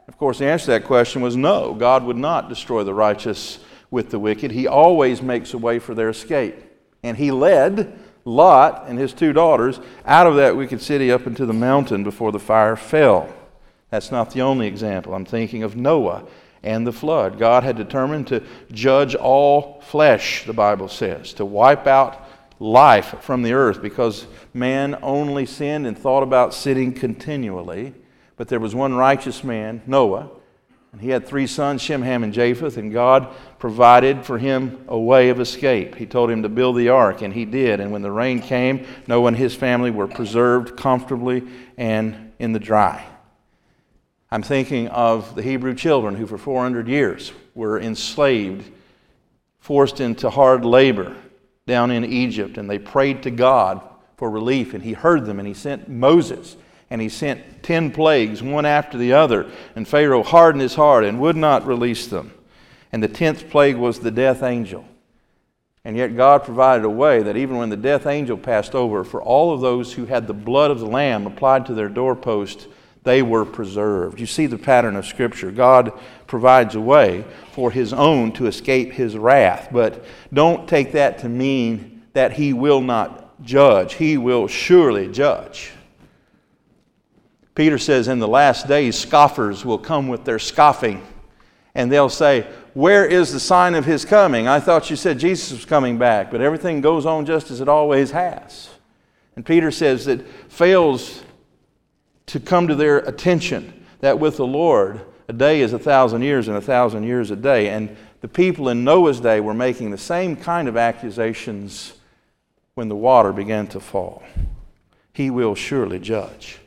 Of 0.08 0.18
course, 0.18 0.40
the 0.40 0.46
answer 0.46 0.66
to 0.66 0.72
that 0.72 0.86
question 0.86 1.22
was 1.22 1.36
no, 1.36 1.74
God 1.74 2.04
would 2.04 2.18
not 2.18 2.48
destroy 2.48 2.84
the 2.84 2.94
righteous 2.94 3.60
with 3.90 4.10
the 4.12 4.20
wicked. 4.20 4.52
He 4.52 4.68
always 4.68 5.22
makes 5.22 5.54
a 5.54 5.58
way 5.58 5.80
for 5.80 5.96
their 5.96 6.10
escape. 6.10 6.56
And 7.04 7.18
he 7.18 7.32
led 7.32 8.00
Lot 8.24 8.86
and 8.88 8.98
his 8.98 9.14
two 9.14 9.34
daughters 9.34 9.80
out 10.06 10.28
of 10.28 10.36
that 10.36 10.56
wicked 10.56 10.82
city 10.82 11.12
up 11.12 11.28
into 11.28 11.46
the 11.46 11.54
mountain 11.54 12.04
before 12.04 12.32
the 12.32 12.40
fire 12.40 12.76
fell. 12.76 13.34
That's 13.90 14.12
not 14.12 14.32
the 14.32 14.42
only 14.42 14.68
example. 14.68 15.14
I'm 15.14 15.26
thinking 15.26 15.64
of 15.64 15.76
Noah 15.76 16.26
and 16.66 16.86
the 16.86 16.92
flood. 16.92 17.40
God 17.40 17.64
had 17.64 17.78
determined 17.78 18.28
to 18.28 18.44
judge 18.72 19.16
all 19.16 19.80
flesh, 19.82 20.44
the 20.46 20.54
Bible 20.54 20.90
says, 20.90 21.32
to 21.34 21.46
wipe 21.46 21.88
out 21.88 22.28
life 22.60 23.22
from 23.22 23.44
the 23.44 23.54
earth 23.54 23.82
because 23.82 24.28
man 24.54 24.98
only 25.02 25.46
sinned 25.46 25.86
and 25.86 25.98
thought 25.98 26.24
about 26.24 26.54
sinning 26.54 26.94
continually. 26.94 27.94
But 28.36 28.50
there 28.50 28.60
was 28.60 28.76
one 28.76 28.96
righteous 28.96 29.44
man, 29.44 29.82
Noah, 29.86 30.30
and 30.92 31.02
he 31.02 31.10
had 31.10 31.28
three 31.28 31.46
sons, 31.46 31.82
Shem, 31.82 32.02
Ham, 32.02 32.24
and 32.24 32.34
Japheth, 32.34 32.78
and 32.78 32.92
God 32.92 33.28
provided 33.60 34.26
for 34.26 34.38
him 34.38 34.86
a 34.88 34.98
way 34.98 35.28
of 35.28 35.42
escape. 35.42 35.96
He 35.96 36.06
told 36.06 36.32
him 36.32 36.44
to 36.44 36.50
build 36.50 36.78
the 36.78 36.88
ark, 36.88 37.22
and 37.22 37.34
he 37.34 37.44
did. 37.44 37.82
And 37.82 37.92
when 37.92 38.02
the 38.02 38.12
rain 38.12 38.42
came, 38.42 38.86
Noah 39.06 39.28
and 39.28 39.38
his 39.38 39.54
family 39.54 39.92
were 39.92 40.08
preserved 40.08 40.78
comfortably 40.78 41.44
and 41.78 42.32
in 42.40 42.54
the 42.54 42.60
dry. 42.60 43.06
I'm 44.36 44.44
thinking 44.44 44.90
of 44.90 45.34
the 45.34 45.42
Hebrew 45.42 45.74
children 45.74 46.14
who, 46.14 46.28
for 46.28 46.38
400 46.38 46.90
years, 46.90 47.32
were 47.54 47.80
enslaved, 47.80 48.70
forced 49.60 50.02
into 50.02 50.30
hard 50.30 50.66
labor 50.66 51.16
down 51.66 51.90
in 51.90 52.04
Egypt, 52.04 52.58
and 52.58 52.70
they 52.70 52.78
prayed 52.78 53.24
to 53.24 53.32
God 53.32 53.80
for 54.18 54.30
relief, 54.30 54.74
and 54.74 54.84
He 54.84 54.92
heard 54.92 55.26
them, 55.26 55.40
and 55.40 55.48
He 55.48 55.54
sent 55.54 55.88
Moses 55.88 56.58
and 56.90 57.02
he 57.02 57.10
sent 57.10 57.64
ten 57.64 57.92
plagues, 57.92 58.44
one 58.44 58.66
after 58.66 58.98
the 58.98 59.14
other. 59.14 59.50
And 59.76 59.88
Pharaoh 59.88 60.22
hardened 60.22 60.62
his 60.62 60.76
heart 60.76 61.04
and 61.04 61.20
would 61.20 61.36
not 61.36 61.66
release 61.66 62.06
them. 62.08 62.32
And 62.92 63.02
the 63.02 63.08
tenth 63.08 63.50
plague 63.50 63.76
was 63.76 64.00
the 64.00 64.12
death 64.12 64.44
angel. 64.44 64.86
And 65.84 65.98
yet 65.98 66.16
God 66.16 66.44
provided 66.44 66.86
a 66.86 66.90
way 66.90 67.24
that 67.24 67.38
even 67.38 67.58
when 67.58 67.70
the 67.70 67.76
death 67.76 68.06
angel 68.06 68.38
passed 68.38 68.76
over, 68.76 69.04
for 69.04 69.22
all 69.22 69.52
of 69.52 69.62
those 69.62 69.94
who 69.94 70.06
had 70.06 70.28
the 70.28 70.34
blood 70.34 70.70
of 70.70 70.80
the 70.80 70.86
Lamb 70.86 71.26
applied 71.26 71.66
to 71.66 71.74
their 71.74 71.90
doorpost, 71.90 72.68
they 73.06 73.22
were 73.22 73.46
preserved. 73.46 74.20
You 74.20 74.26
see 74.26 74.48
the 74.48 74.58
pattern 74.58 74.96
of 74.96 75.06
Scripture. 75.06 75.52
God 75.52 75.94
provides 76.28 76.76
a 76.76 76.82
way 76.82 77.24
for 77.54 77.72
His 77.72 77.94
own 77.94 78.34
to 78.34 78.48
escape 78.48 78.92
His 78.92 79.18
wrath. 79.18 79.70
But 79.72 80.04
don't 80.34 80.68
take 80.68 80.92
that 80.92 81.20
to 81.20 81.30
mean 81.30 82.04
that 82.14 82.34
He 82.34 82.52
will 82.52 82.82
not 82.82 83.42
judge, 83.44 83.94
He 83.94 84.18
will 84.18 84.48
surely 84.48 85.10
judge. 85.10 85.72
Peter 87.54 87.78
says, 87.78 88.08
In 88.10 88.20
the 88.20 88.28
last 88.28 88.68
days, 88.68 88.98
scoffers 88.98 89.64
will 89.64 89.78
come 89.78 90.10
with 90.10 90.26
their 90.26 90.40
scoffing, 90.40 91.06
and 91.74 91.92
they'll 91.92 92.10
say, 92.10 92.46
Where 92.74 93.06
is 93.06 93.32
the 93.32 93.40
sign 93.40 93.76
of 93.76 93.86
his 93.86 94.04
coming? 94.04 94.48
I 94.48 94.60
thought 94.60 94.90
you 94.90 94.96
said 94.96 95.20
Jesus 95.20 95.52
was 95.52 95.64
coming 95.64 95.98
back, 95.98 96.32
but 96.32 96.42
everything 96.42 96.82
goes 96.82 97.06
on 97.06 97.26
just 97.26 97.52
as 97.52 97.62
it 97.62 97.70
always 97.70 98.12
has. 98.12 98.70
And 99.36 99.46
Peter 99.46 99.72
says 99.72 100.06
that 100.06 100.28
fails 100.50 101.24
to 102.28 102.40
come 102.40 102.68
to 102.68 102.76
their 102.76 103.00
attention 103.00 103.86
that 104.00 104.20
with 104.20 104.38
the 104.38 104.46
Lord, 104.46 105.02
a 105.28 105.34
day 105.34 105.62
is 105.62 105.74
a 105.74 105.80
thousand 105.80 106.22
years, 106.22 106.48
and 106.48 106.58
a 106.58 106.62
thousand 106.62 107.04
years 107.04 107.32
a 107.32 107.36
day. 107.36 107.70
And 107.70 107.96
the 108.22 108.28
people 108.28 108.70
in 108.70 108.84
Noah's 108.84 109.20
day 109.20 109.40
were 109.40 109.54
making 109.54 109.92
the 109.92 109.98
same 109.98 110.36
kind 110.36 110.68
of 110.68 110.78
accusations 110.78 111.94
when 112.76 112.90
the 112.90 112.96
water 112.96 113.32
began 113.32 113.68
to 113.68 113.80
fall. 113.80 114.24
He 115.14 115.30
will 115.30 115.56
surely 115.56 116.00
judge. 116.00 116.60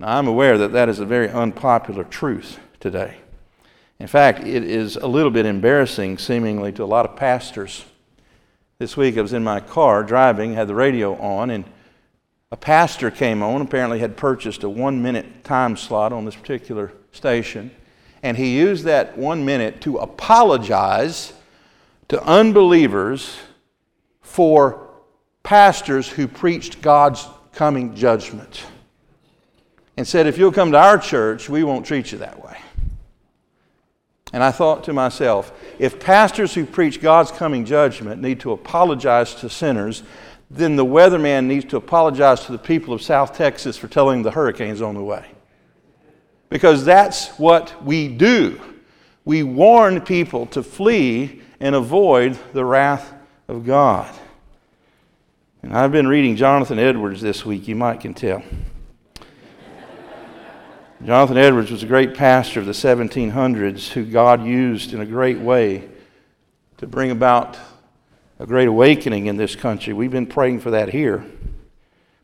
Now, 0.00 0.18
I'm 0.18 0.26
aware 0.26 0.58
that 0.58 0.72
that 0.72 0.88
is 0.88 0.98
a 0.98 1.06
very 1.06 1.28
unpopular 1.28 2.04
truth 2.04 2.58
today. 2.80 3.18
In 4.00 4.08
fact, 4.08 4.40
it 4.40 4.64
is 4.64 4.96
a 4.96 5.06
little 5.06 5.30
bit 5.30 5.46
embarrassing, 5.46 6.18
seemingly, 6.18 6.72
to 6.72 6.82
a 6.82 6.86
lot 6.86 7.04
of 7.04 7.14
pastors. 7.14 7.84
This 8.78 8.96
week 8.96 9.16
I 9.16 9.22
was 9.22 9.32
in 9.32 9.44
my 9.44 9.60
car 9.60 10.02
driving, 10.02 10.54
had 10.54 10.66
the 10.66 10.74
radio 10.74 11.14
on, 11.20 11.50
and 11.50 11.64
a 12.52 12.56
pastor 12.56 13.10
came 13.10 13.42
on, 13.42 13.62
apparently 13.62 13.98
had 13.98 14.14
purchased 14.14 14.62
a 14.62 14.68
one 14.68 15.02
minute 15.02 15.42
time 15.42 15.74
slot 15.74 16.12
on 16.12 16.26
this 16.26 16.36
particular 16.36 16.92
station, 17.10 17.70
and 18.22 18.36
he 18.36 18.58
used 18.58 18.84
that 18.84 19.16
one 19.16 19.46
minute 19.46 19.80
to 19.80 19.96
apologize 19.96 21.32
to 22.08 22.22
unbelievers 22.24 23.38
for 24.20 24.86
pastors 25.42 26.06
who 26.10 26.28
preached 26.28 26.82
God's 26.82 27.26
coming 27.52 27.94
judgment 27.94 28.66
and 29.96 30.06
said, 30.06 30.26
If 30.26 30.36
you'll 30.36 30.52
come 30.52 30.72
to 30.72 30.78
our 30.78 30.98
church, 30.98 31.48
we 31.48 31.64
won't 31.64 31.86
treat 31.86 32.12
you 32.12 32.18
that 32.18 32.44
way. 32.44 32.58
And 34.34 34.42
I 34.42 34.50
thought 34.50 34.84
to 34.84 34.92
myself, 34.92 35.52
if 35.78 35.98
pastors 35.98 36.52
who 36.54 36.66
preach 36.66 37.00
God's 37.00 37.30
coming 37.30 37.64
judgment 37.64 38.20
need 38.20 38.40
to 38.40 38.52
apologize 38.52 39.34
to 39.36 39.48
sinners, 39.48 40.02
then 40.54 40.76
the 40.76 40.84
weatherman 40.84 41.46
needs 41.46 41.64
to 41.66 41.78
apologize 41.78 42.44
to 42.44 42.52
the 42.52 42.58
people 42.58 42.92
of 42.92 43.00
South 43.00 43.34
Texas 43.34 43.78
for 43.78 43.88
telling 43.88 44.22
the 44.22 44.30
hurricane's 44.30 44.82
on 44.82 44.94
the 44.94 45.02
way. 45.02 45.24
Because 46.50 46.84
that's 46.84 47.28
what 47.38 47.82
we 47.82 48.08
do. 48.08 48.60
We 49.24 49.42
warn 49.42 50.02
people 50.02 50.44
to 50.46 50.62
flee 50.62 51.40
and 51.58 51.74
avoid 51.74 52.38
the 52.52 52.66
wrath 52.66 53.14
of 53.48 53.64
God. 53.64 54.14
And 55.62 55.74
I've 55.74 55.92
been 55.92 56.08
reading 56.08 56.36
Jonathan 56.36 56.78
Edwards 56.78 57.22
this 57.22 57.46
week, 57.46 57.66
you 57.66 57.76
might 57.76 58.00
can 58.00 58.12
tell. 58.12 58.42
Jonathan 61.06 61.38
Edwards 61.38 61.70
was 61.70 61.82
a 61.82 61.86
great 61.86 62.14
pastor 62.14 62.60
of 62.60 62.66
the 62.66 62.72
1700s 62.72 63.88
who 63.88 64.04
God 64.04 64.44
used 64.44 64.92
in 64.92 65.00
a 65.00 65.06
great 65.06 65.38
way 65.38 65.88
to 66.76 66.86
bring 66.86 67.10
about 67.10 67.56
a 68.42 68.46
great 68.46 68.66
awakening 68.66 69.26
in 69.26 69.36
this 69.36 69.54
country. 69.54 69.92
We've 69.92 70.10
been 70.10 70.26
praying 70.26 70.60
for 70.60 70.72
that 70.72 70.88
here. 70.88 71.24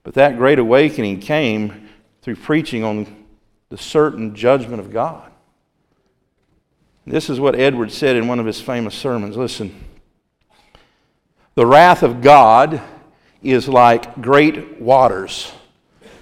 But 0.02 0.14
that 0.14 0.37
great 0.37 0.59
awakening 0.59 1.20
came 1.20 1.88
through 2.22 2.35
preaching 2.37 2.83
on 2.83 3.24
the 3.68 3.78
certain 3.78 4.35
judgment 4.35 4.81
of 4.81 4.92
God. 4.92 5.31
This 7.07 7.31
is 7.31 7.38
what 7.38 7.54
Edwards 7.54 7.96
said 7.96 8.16
in 8.16 8.26
one 8.26 8.40
of 8.40 8.46
his 8.46 8.61
famous 8.61 8.96
sermons. 8.96 9.37
Listen. 9.37 9.85
The 11.54 11.64
wrath 11.64 12.02
of 12.02 12.20
God 12.20 12.83
is 13.40 13.68
like 13.68 14.20
great 14.20 14.81
waters 14.81 15.52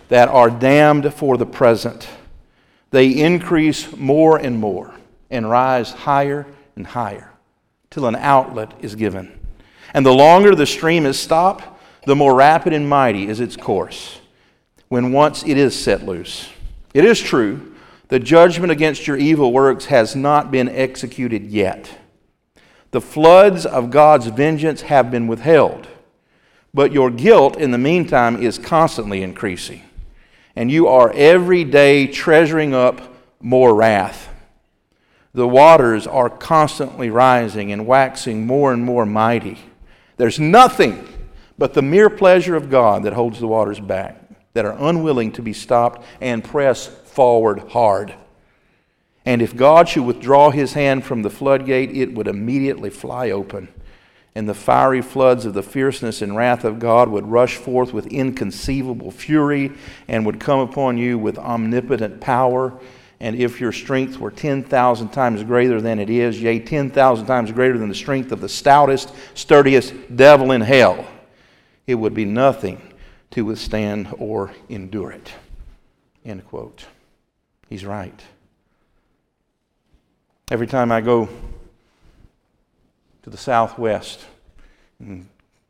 that 0.09 0.29
are 0.29 0.51
dammed 0.51 1.15
for 1.15 1.39
the 1.39 1.47
present 1.47 2.07
they 2.91 3.09
increase 3.09 3.97
more 3.97 4.37
and 4.37 4.59
more 4.59 4.95
and 5.31 5.49
rise 5.49 5.91
higher 5.91 6.47
and 6.77 6.87
higher 6.87 7.33
till 7.91 8.07
an 8.07 8.17
outlet 8.17 8.75
is 8.81 8.95
given. 8.95 9.46
And 9.97 10.05
the 10.05 10.13
longer 10.13 10.55
the 10.55 10.67
stream 10.67 11.07
is 11.07 11.19
stopped, 11.19 11.65
the 12.05 12.15
more 12.15 12.35
rapid 12.35 12.75
and 12.75 12.87
mighty 12.87 13.27
is 13.29 13.41
its 13.41 13.57
course 13.57 14.21
when 14.89 15.11
once 15.11 15.43
it 15.43 15.57
is 15.57 15.75
set 15.75 16.05
loose. 16.05 16.51
It 16.93 17.07
is 17.07 17.19
true, 17.19 17.75
the 18.09 18.21
judgment 18.21 18.71
against 18.71 19.07
your 19.07 19.17
evil 19.17 19.55
works 19.55 19.87
has 19.87 20.15
not 20.15 20.51
been 20.53 20.69
executed 20.69 21.47
yet. 21.47 21.99
The 22.91 23.01
floods 23.01 23.65
of 23.65 23.91
God's 23.91 24.27
vengeance 24.27 24.83
have 24.83 25.11
been 25.11 25.27
withheld, 25.27 25.89
but 26.75 26.93
your 26.93 27.11
guilt 27.11 27.57
in 27.57 27.71
the 27.71 27.79
meantime 27.79 28.41
is 28.41 28.59
constantly 28.59 29.23
increasing 29.23 29.83
and 30.57 30.71
you 30.71 30.89
are 30.89 31.13
every 31.15 31.65
day 31.65 32.07
treasuring 32.07 32.75
up 32.75 33.15
more 33.41 33.75
wrath. 33.75 34.29
The 35.35 35.47
waters 35.47 36.07
are 36.07 36.31
constantly 36.31 37.11
rising 37.11 37.71
and 37.71 37.87
waxing 37.87 38.47
more 38.47 38.73
and 38.73 38.83
more 38.83 39.05
mighty. 39.05 39.59
There's 40.17 40.41
nothing 40.41 41.07
but 41.59 41.75
the 41.75 41.83
mere 41.83 42.11
pleasure 42.11 42.57
of 42.57 42.71
God 42.71 43.05
that 43.05 43.13
holds 43.13 43.41
the 43.41 43.47
waters 43.47 43.81
back, 43.81 44.21
that 44.55 44.65
are 44.65 44.77
unwilling 44.79 45.33
to 45.33 45.43
be 45.43 45.53
stopped 45.53 46.05
and 46.21 46.45
press 46.45 46.87
forward 46.87 47.61
hard. 47.71 48.15
And 49.25 49.43
if 49.43 49.57
God 49.57 49.89
should 49.89 50.05
withdraw 50.05 50.51
his 50.51 50.75
hand 50.75 51.05
from 51.05 51.23
the 51.23 51.31
floodgate, 51.31 51.91
it 51.91 52.15
would 52.15 52.29
immediately 52.29 52.91
fly 52.91 53.31
open 53.31 53.69
and 54.37 54.47
the 54.47 54.55
fiery 54.55 55.01
floods 55.01 55.47
of 55.47 55.55
the 55.55 55.63
fierceness 55.63 56.21
and 56.21 56.37
wrath 56.37 56.63
of 56.63 56.79
God 56.79 57.09
would 57.09 57.27
rush 57.27 57.57
forth 57.57 57.95
with 57.95 58.07
inconceivable 58.09 59.11
fury 59.11 59.73
and 60.09 60.27
would 60.27 60.39
come 60.39 60.61
upon 60.61 60.99
you 60.99 61.19
with 61.19 61.39
omnipotent 61.39 62.21
power. 62.21 62.79
And 63.19 63.37
if 63.37 63.61
your 63.61 63.73
strength 63.73 64.19
were 64.19 64.31
10,000 64.31 65.09
times 65.09 65.43
greater 65.43 65.81
than 65.81 65.99
it 65.99 66.11
is, 66.11 66.41
yea, 66.41 66.59
10,000 66.59 67.27
times 67.27 67.51
greater 67.51 67.79
than 67.79 67.89
the 67.89 67.95
strength 67.95 68.31
of 68.31 68.41
the 68.41 68.49
stoutest, 68.49 69.13
sturdiest 69.35 69.95
devil 70.15 70.53
in 70.53 70.61
hell, 70.61 71.07
it 71.87 71.95
would 71.95 72.15
be 72.15 72.27
nothing 72.27 72.93
to 73.31 73.45
withstand 73.45 74.09
or 74.19 74.53
endure 74.69 75.13
it. 75.13 75.33
End 76.25 76.47
quote. 76.47 76.87
He's 77.69 77.85
right. 77.85 78.23
Every 80.51 80.67
time 80.67 80.93
I 80.93 81.01
go 81.01 81.29
to 83.23 83.31
the 83.31 83.37
southwest 83.37 84.25
and 85.01 85.27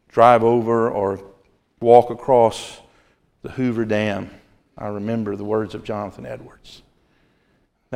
drive 0.09 0.43
over 0.43 0.91
or 0.91 1.21
walk 1.81 2.11
across 2.11 2.81
the 3.43 3.51
Hoover 3.51 3.85
Dam, 3.85 4.31
I 4.77 4.89
remember 4.89 5.37
the 5.37 5.45
words 5.45 5.75
of 5.75 5.85
Jonathan 5.85 6.27
Edwards. 6.27 6.83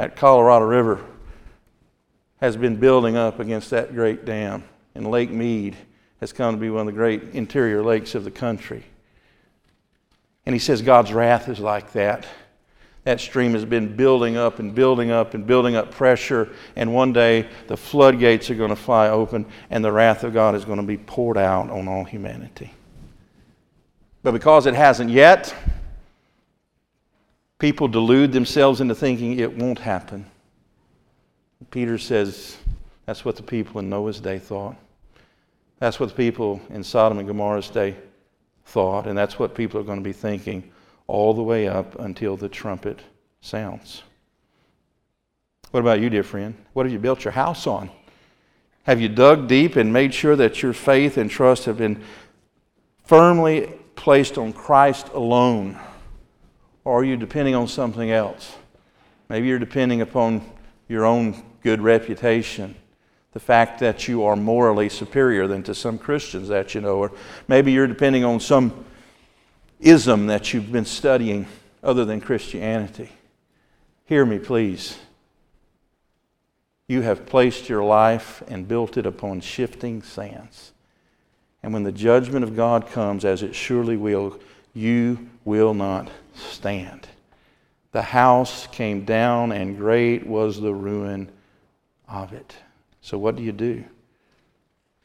That 0.01 0.17
Colorado 0.17 0.65
River 0.65 1.05
has 2.41 2.57
been 2.57 2.77
building 2.77 3.19
up 3.19 3.39
against 3.39 3.69
that 3.69 3.95
great 3.95 4.25
dam, 4.25 4.65
and 4.95 5.11
Lake 5.11 5.31
Mead 5.31 5.77
has 6.21 6.33
come 6.33 6.55
to 6.55 6.59
be 6.59 6.71
one 6.71 6.81
of 6.81 6.87
the 6.87 6.93
great 6.93 7.23
interior 7.35 7.83
lakes 7.83 8.15
of 8.15 8.25
the 8.25 8.31
country. 8.31 8.83
And 10.47 10.55
he 10.55 10.59
says 10.59 10.81
God's 10.81 11.13
wrath 11.13 11.51
is 11.51 11.61
like 11.61 11.93
that 11.93 12.27
that 13.05 13.21
stream 13.21 13.53
has 13.53 13.67
been 13.67 13.95
building 13.95 14.39
up 14.39 14.59
and 14.59 14.75
building 14.75 15.11
up 15.11 15.35
and 15.35 15.47
building 15.47 15.77
up 15.77 15.91
pressure, 15.91 16.49
and 16.77 16.95
one 16.95 17.13
day 17.13 17.47
the 17.67 17.77
floodgates 17.77 18.49
are 18.49 18.55
going 18.55 18.71
to 18.71 18.77
fly 18.77 19.11
open 19.11 19.45
and 19.69 19.85
the 19.85 19.93
wrath 19.93 20.25
of 20.25 20.33
God 20.33 20.55
is 20.55 20.65
going 20.65 20.81
to 20.81 20.87
be 20.87 20.97
poured 20.97 21.37
out 21.37 21.69
on 21.69 21.89
all 21.89 22.05
humanity. 22.05 22.73
But 24.23 24.33
because 24.33 24.65
it 24.65 24.75
hasn't 24.75 25.11
yet, 25.11 25.55
people 27.61 27.87
delude 27.87 28.33
themselves 28.33 28.81
into 28.81 28.95
thinking 28.95 29.39
it 29.39 29.57
won't 29.57 29.79
happen. 29.79 30.27
Peter 31.71 31.99
says 31.99 32.57
that's 33.07 33.25
what 33.25 33.37
the 33.37 33.43
people 33.43 33.79
in 33.79 33.89
Noah's 33.89 34.19
day 34.19 34.41
thought. 34.41 34.75
That's 35.79 36.01
what 36.01 36.09
the 36.09 36.15
people 36.15 36.61
in 36.71 36.83
Sodom 36.83 37.19
and 37.19 37.29
Gomorrah's 37.29 37.69
day 37.69 37.95
thought, 38.65 39.07
and 39.07 39.17
that's 39.17 39.39
what 39.39 39.55
people 39.55 39.79
are 39.79 39.85
going 39.85 39.99
to 39.99 40.05
be 40.05 40.13
thinking 40.13 40.71
all 41.07 41.35
the 41.35 41.43
way 41.43 41.69
up 41.69 41.99
until 42.01 42.37
the 42.37 42.49
trumpet 42.49 42.99
sounds. 43.41 44.03
What 45.71 45.81
about 45.81 46.01
you, 46.01 46.11
dear 46.11 46.23
friend? 46.23 46.55
What 46.73 46.87
have 46.87 46.93
you 46.93 46.99
built 46.99 47.25
your 47.25 47.33
house 47.33 47.67
on? 47.67 47.91
Have 48.85 49.01
you 49.01 49.09
dug 49.09 49.49
deep 49.49 49.77
and 49.77 49.93
made 49.93 50.15
sure 50.15 50.35
that 50.37 50.63
your 50.63 50.73
faith 50.73 51.17
and 51.17 51.31
trust 51.31 51.67
have 51.67 51.79
been 51.79 52.03
firmly 53.05 53.73
placed 53.95 54.39
on 54.39 54.53
Christ 54.53 55.09
alone? 55.09 55.79
Or 56.85 57.01
are 57.01 57.05
you 57.05 57.17
depending 57.17 57.55
on 57.55 57.69
something 57.69 58.11
else? 58.11 58.57
Maybe 59.29 59.49
you're 59.49 59.59
depending 59.59 60.01
upon 60.01 60.43
your 60.89 61.05
own 61.05 61.43
good 61.63 61.81
reputation, 61.81 62.75
the 63.33 63.41
fact 63.41 63.81
that 63.81 64.09
you 64.09 64.25
are 64.25 64.35
morally 64.35 64.89
superior 64.89 65.47
than 65.47 65.63
to 65.65 65.75
some 65.75 65.99
Christians 65.99 66.49
that 66.49 66.75
you 66.75 66.81
know, 66.81 66.97
or 66.97 67.13
maybe 67.47 67.71
you're 67.71 67.87
depending 67.87 68.25
on 68.25 68.41
some 68.41 68.85
ism 69.79 70.27
that 70.27 70.53
you've 70.53 70.73
been 70.73 70.85
studying 70.85 71.47
other 71.83 72.05
than 72.05 72.21
Christianity. 72.21 73.11
Hear 74.05 74.27
me, 74.27 74.39
please. 74.39 74.99
You 76.89 77.03
have 77.03 77.25
placed 77.27 77.69
your 77.69 77.85
life 77.85 78.43
and 78.49 78.67
built 78.67 78.97
it 78.97 79.07
upon 79.07 79.43
shifting 79.43 80.03
sands. 80.03 80.73
And 81.63 81.73
when 81.73 81.85
the 81.85 81.93
judgment 81.93 82.43
of 82.43 82.57
God 82.57 82.89
comes, 82.89 83.25
as 83.25 83.43
it 83.43 83.55
surely 83.55 83.97
will, 83.97 84.41
you 84.75 85.29
will 85.45 85.75
not 85.75 86.11
stand. 86.35 87.09
The 87.93 88.03
house 88.03 88.67
came 88.69 89.05
down, 89.05 89.53
and 89.53 89.77
great 89.77 90.27
was 90.27 90.61
the 90.61 90.75
ruin 90.75 91.31
of 92.09 92.33
it. 92.33 92.55
So, 93.01 93.19
what 93.19 93.37
do 93.37 93.43
you 93.43 93.53
do? 93.53 93.85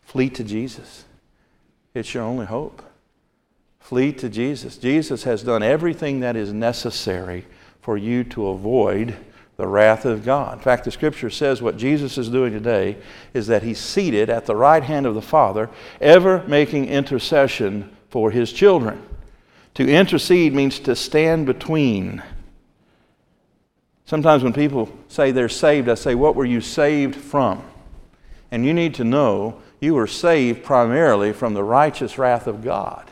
Flee 0.01 0.29
to 0.31 0.43
Jesus. 0.43 1.05
It's 1.93 2.13
your 2.13 2.23
only 2.23 2.45
hope. 2.45 2.83
Flee 3.79 4.11
to 4.13 4.29
Jesus. 4.29 4.77
Jesus 4.77 5.23
has 5.23 5.43
done 5.43 5.63
everything 5.63 6.19
that 6.19 6.35
is 6.35 6.51
necessary 6.51 7.45
for 7.81 7.97
you 7.97 8.23
to 8.23 8.47
avoid 8.47 9.15
the 9.57 9.67
wrath 9.67 10.05
of 10.05 10.25
God. 10.25 10.57
In 10.57 10.63
fact, 10.63 10.83
the 10.83 10.91
scripture 10.91 11.29
says 11.29 11.61
what 11.61 11.77
Jesus 11.77 12.17
is 12.17 12.29
doing 12.29 12.51
today 12.51 12.97
is 13.33 13.47
that 13.47 13.63
he's 13.63 13.79
seated 13.79 14.29
at 14.29 14.45
the 14.45 14.55
right 14.55 14.83
hand 14.83 15.05
of 15.05 15.15
the 15.15 15.21
Father, 15.21 15.69
ever 16.01 16.43
making 16.47 16.88
intercession 16.88 17.95
for 18.09 18.31
his 18.31 18.51
children. 18.51 19.01
To 19.75 19.88
intercede 19.88 20.53
means 20.53 20.79
to 20.79 20.95
stand 20.95 21.45
between. 21.45 22.23
Sometimes 24.05 24.43
when 24.43 24.53
people 24.53 24.89
say 25.07 25.31
they're 25.31 25.49
saved, 25.49 25.89
I 25.89 25.95
say, 25.95 26.15
What 26.15 26.35
were 26.35 26.45
you 26.45 26.61
saved 26.61 27.15
from? 27.15 27.63
And 28.51 28.65
you 28.65 28.73
need 28.73 28.95
to 28.95 29.03
know 29.03 29.61
you 29.81 29.95
were 29.95 30.07
saved 30.07 30.63
primarily 30.63 31.33
from 31.33 31.53
the 31.53 31.63
righteous 31.63 32.17
wrath 32.17 32.47
of 32.47 32.63
God. 32.63 33.09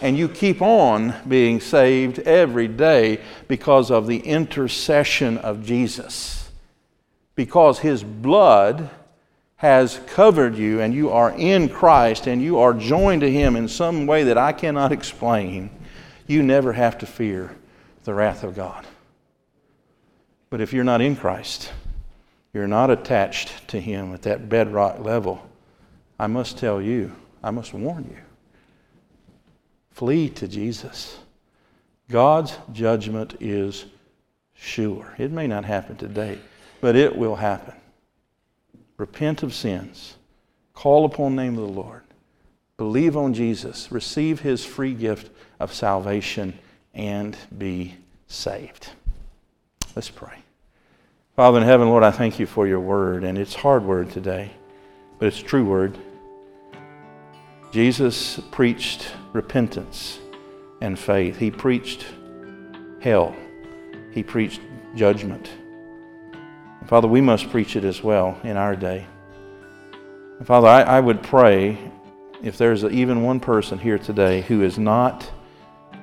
And 0.00 0.18
you 0.18 0.28
keep 0.28 0.60
on 0.60 1.14
being 1.26 1.60
saved 1.60 2.18
every 2.20 2.68
day 2.68 3.20
because 3.48 3.90
of 3.90 4.06
the 4.06 4.18
intercession 4.18 5.38
of 5.38 5.64
Jesus. 5.64 6.50
Because 7.34 7.78
his 7.78 8.02
blood 8.02 8.90
has 9.56 10.00
covered 10.06 10.56
you 10.56 10.80
and 10.80 10.92
you 10.92 11.10
are 11.10 11.30
in 11.30 11.68
Christ 11.68 12.26
and 12.26 12.42
you 12.42 12.58
are 12.58 12.74
joined 12.74 13.22
to 13.22 13.30
him 13.30 13.56
in 13.56 13.68
some 13.68 14.06
way 14.06 14.24
that 14.24 14.36
I 14.36 14.52
cannot 14.52 14.92
explain, 14.92 15.70
you 16.26 16.42
never 16.42 16.72
have 16.72 16.98
to 16.98 17.06
fear 17.06 17.56
the 18.04 18.14
wrath 18.14 18.44
of 18.44 18.54
God. 18.54 18.86
But 20.50 20.60
if 20.60 20.72
you're 20.72 20.84
not 20.84 21.00
in 21.00 21.16
Christ, 21.16 21.72
you're 22.52 22.66
not 22.66 22.90
attached 22.90 23.68
to 23.68 23.80
Him 23.80 24.14
at 24.14 24.22
that 24.22 24.48
bedrock 24.48 25.00
level, 25.00 25.46
I 26.18 26.26
must 26.26 26.56
tell 26.56 26.80
you, 26.80 27.14
I 27.42 27.50
must 27.50 27.74
warn 27.74 28.04
you. 28.04 28.16
Flee 29.90 30.30
to 30.30 30.48
Jesus. 30.48 31.18
God's 32.10 32.56
judgment 32.72 33.36
is 33.40 33.84
sure. 34.54 35.14
It 35.18 35.32
may 35.32 35.46
not 35.46 35.64
happen 35.64 35.96
today, 35.96 36.38
but 36.80 36.96
it 36.96 37.16
will 37.16 37.36
happen. 37.36 37.74
Repent 38.96 39.42
of 39.42 39.54
sins. 39.54 40.16
Call 40.74 41.04
upon 41.04 41.36
the 41.36 41.42
name 41.42 41.58
of 41.58 41.66
the 41.66 41.80
Lord. 41.80 42.02
Believe 42.76 43.16
on 43.16 43.34
Jesus. 43.34 43.90
Receive 43.90 44.40
his 44.40 44.64
free 44.64 44.94
gift 44.94 45.30
of 45.58 45.72
salvation 45.72 46.58
and 46.94 47.36
be 47.56 47.94
saved. 48.26 48.88
Let's 49.94 50.10
pray. 50.10 50.38
Father 51.36 51.58
in 51.58 51.64
heaven, 51.64 51.88
Lord, 51.88 52.02
I 52.02 52.10
thank 52.10 52.38
you 52.38 52.46
for 52.46 52.66
your 52.66 52.80
word, 52.80 53.24
and 53.24 53.36
it's 53.36 53.54
hard 53.54 53.84
word 53.84 54.10
today, 54.10 54.50
but 55.18 55.26
it's 55.26 55.40
true 55.40 55.64
word. 55.64 55.98
Jesus 57.72 58.40
preached 58.50 59.12
repentance 59.34 60.18
and 60.80 60.98
faith. 60.98 61.36
He 61.36 61.50
preached 61.50 62.06
hell. 63.00 63.36
He 64.12 64.22
preached 64.22 64.60
judgment. 64.94 65.50
Father, 66.86 67.08
we 67.08 67.20
must 67.20 67.50
preach 67.50 67.74
it 67.74 67.82
as 67.82 68.02
well 68.02 68.38
in 68.44 68.56
our 68.56 68.76
day. 68.76 69.06
And 70.38 70.46
Father, 70.46 70.68
I, 70.68 70.82
I 70.82 71.00
would 71.00 71.22
pray 71.22 71.78
if 72.42 72.58
there's 72.58 72.84
even 72.84 73.22
one 73.22 73.40
person 73.40 73.78
here 73.78 73.98
today 73.98 74.42
who 74.42 74.60
has 74.60 74.78
not 74.78 75.28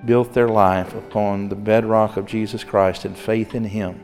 built 0.05 0.33
their 0.33 0.49
life 0.49 0.93
upon 0.93 1.47
the 1.47 1.55
bedrock 1.55 2.17
of 2.17 2.25
Jesus 2.25 2.65
Christ 2.65 3.05
and 3.05 3.17
faith 3.17 3.55
in 3.55 3.63
Him, 3.63 4.03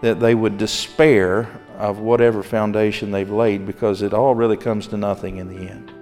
that 0.00 0.20
they 0.20 0.34
would 0.34 0.56
despair 0.56 1.60
of 1.76 1.98
whatever 1.98 2.42
foundation 2.42 3.10
they've 3.10 3.30
laid 3.30 3.66
because 3.66 4.00
it 4.00 4.14
all 4.14 4.34
really 4.34 4.56
comes 4.56 4.86
to 4.88 4.96
nothing 4.96 5.36
in 5.36 5.48
the 5.48 5.70
end. 5.70 5.92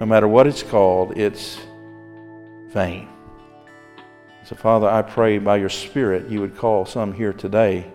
No 0.00 0.06
matter 0.06 0.26
what 0.26 0.48
it's 0.48 0.64
called, 0.64 1.16
it's 1.16 1.58
vain. 2.68 3.08
So, 4.44 4.56
Father, 4.56 4.88
I 4.88 5.02
pray 5.02 5.38
by 5.38 5.58
your 5.58 5.68
Spirit 5.68 6.28
you 6.28 6.40
would 6.40 6.56
call 6.56 6.84
some 6.84 7.12
here 7.12 7.32
today 7.32 7.86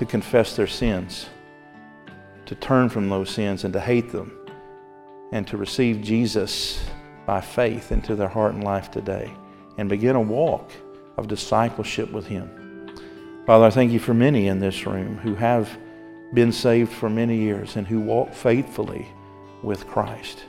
to 0.00 0.06
confess 0.06 0.56
their 0.56 0.66
sins, 0.66 1.28
to 2.46 2.54
turn 2.54 2.88
from 2.88 3.10
those 3.10 3.28
sins 3.28 3.64
and 3.64 3.74
to 3.74 3.80
hate 3.80 4.10
them, 4.10 4.34
and 5.30 5.46
to 5.46 5.58
receive 5.58 6.00
Jesus 6.00 6.82
by 7.26 7.38
faith 7.38 7.92
into 7.92 8.16
their 8.16 8.26
heart 8.26 8.54
and 8.54 8.64
life 8.64 8.90
today 8.90 9.30
and 9.76 9.90
begin 9.90 10.16
a 10.16 10.20
walk 10.20 10.72
of 11.18 11.28
discipleship 11.28 12.10
with 12.12 12.26
Him. 12.26 12.88
Father, 13.44 13.66
I 13.66 13.70
thank 13.70 13.92
you 13.92 13.98
for 13.98 14.14
many 14.14 14.48
in 14.48 14.58
this 14.58 14.86
room 14.86 15.18
who 15.18 15.34
have 15.34 15.68
been 16.32 16.50
saved 16.50 16.90
for 16.90 17.10
many 17.10 17.36
years 17.36 17.76
and 17.76 17.86
who 17.86 18.00
walk 18.00 18.32
faithfully 18.32 19.06
with 19.62 19.86
Christ. 19.86 20.44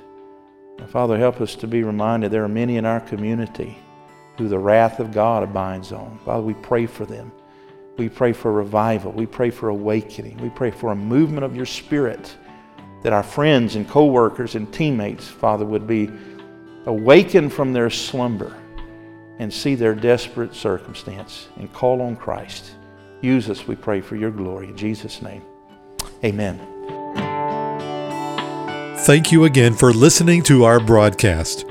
Father, 0.88 1.18
help 1.18 1.42
us 1.42 1.56
to 1.56 1.68
be 1.68 1.84
reminded 1.84 2.32
there 2.32 2.46
are 2.46 2.48
many 2.48 2.78
in 2.78 2.86
our 2.86 3.02
community 3.02 3.78
who 4.38 4.48
the 4.48 4.58
wrath 4.58 5.02
of 5.02 5.12
God 5.12 5.44
abides 5.44 5.92
on. 5.92 6.22
Father, 6.24 6.42
we 6.42 6.54
pray 6.54 6.86
for 6.86 7.06
them. 7.06 7.34
We 7.98 8.10
pray 8.10 8.34
for 8.34 8.52
revival. 8.52 9.12
We 9.12 9.26
pray 9.26 9.50
for 9.50 9.70
awakening. 9.70 10.38
We 10.38 10.50
pray 10.50 10.72
for 10.72 10.92
a 10.92 10.96
movement 10.96 11.44
of 11.44 11.56
your 11.56 11.66
spirit 11.66 12.36
that 13.04 13.14
our 13.14 13.24
friends 13.24 13.76
and 13.76 13.88
co-workers 13.88 14.56
and 14.56 14.72
teammates, 14.74 15.28
Father, 15.28 15.66
would 15.66 15.88
be 15.88 16.10
awakened 16.86 17.54
from 17.54 17.74
their 17.74 17.90
slumber 17.90 18.56
and 19.40 19.52
see 19.52 19.76
their 19.76 19.96
desperate 19.96 20.54
circumstance 20.54 21.48
and 21.58 21.72
call 21.74 22.02
on 22.02 22.16
Christ. 22.16 22.72
Use 23.22 23.50
us, 23.50 23.68
we 23.68 23.76
pray, 23.76 24.02
for 24.02 24.16
your 24.16 24.32
glory. 24.32 24.68
In 24.68 24.78
Jesus' 24.78 25.22
name, 25.22 25.44
amen. 26.24 26.60
Thank 29.00 29.32
you 29.32 29.46
again 29.46 29.74
for 29.74 29.92
listening 29.92 30.44
to 30.44 30.64
our 30.64 30.80
broadcast. 30.80 31.71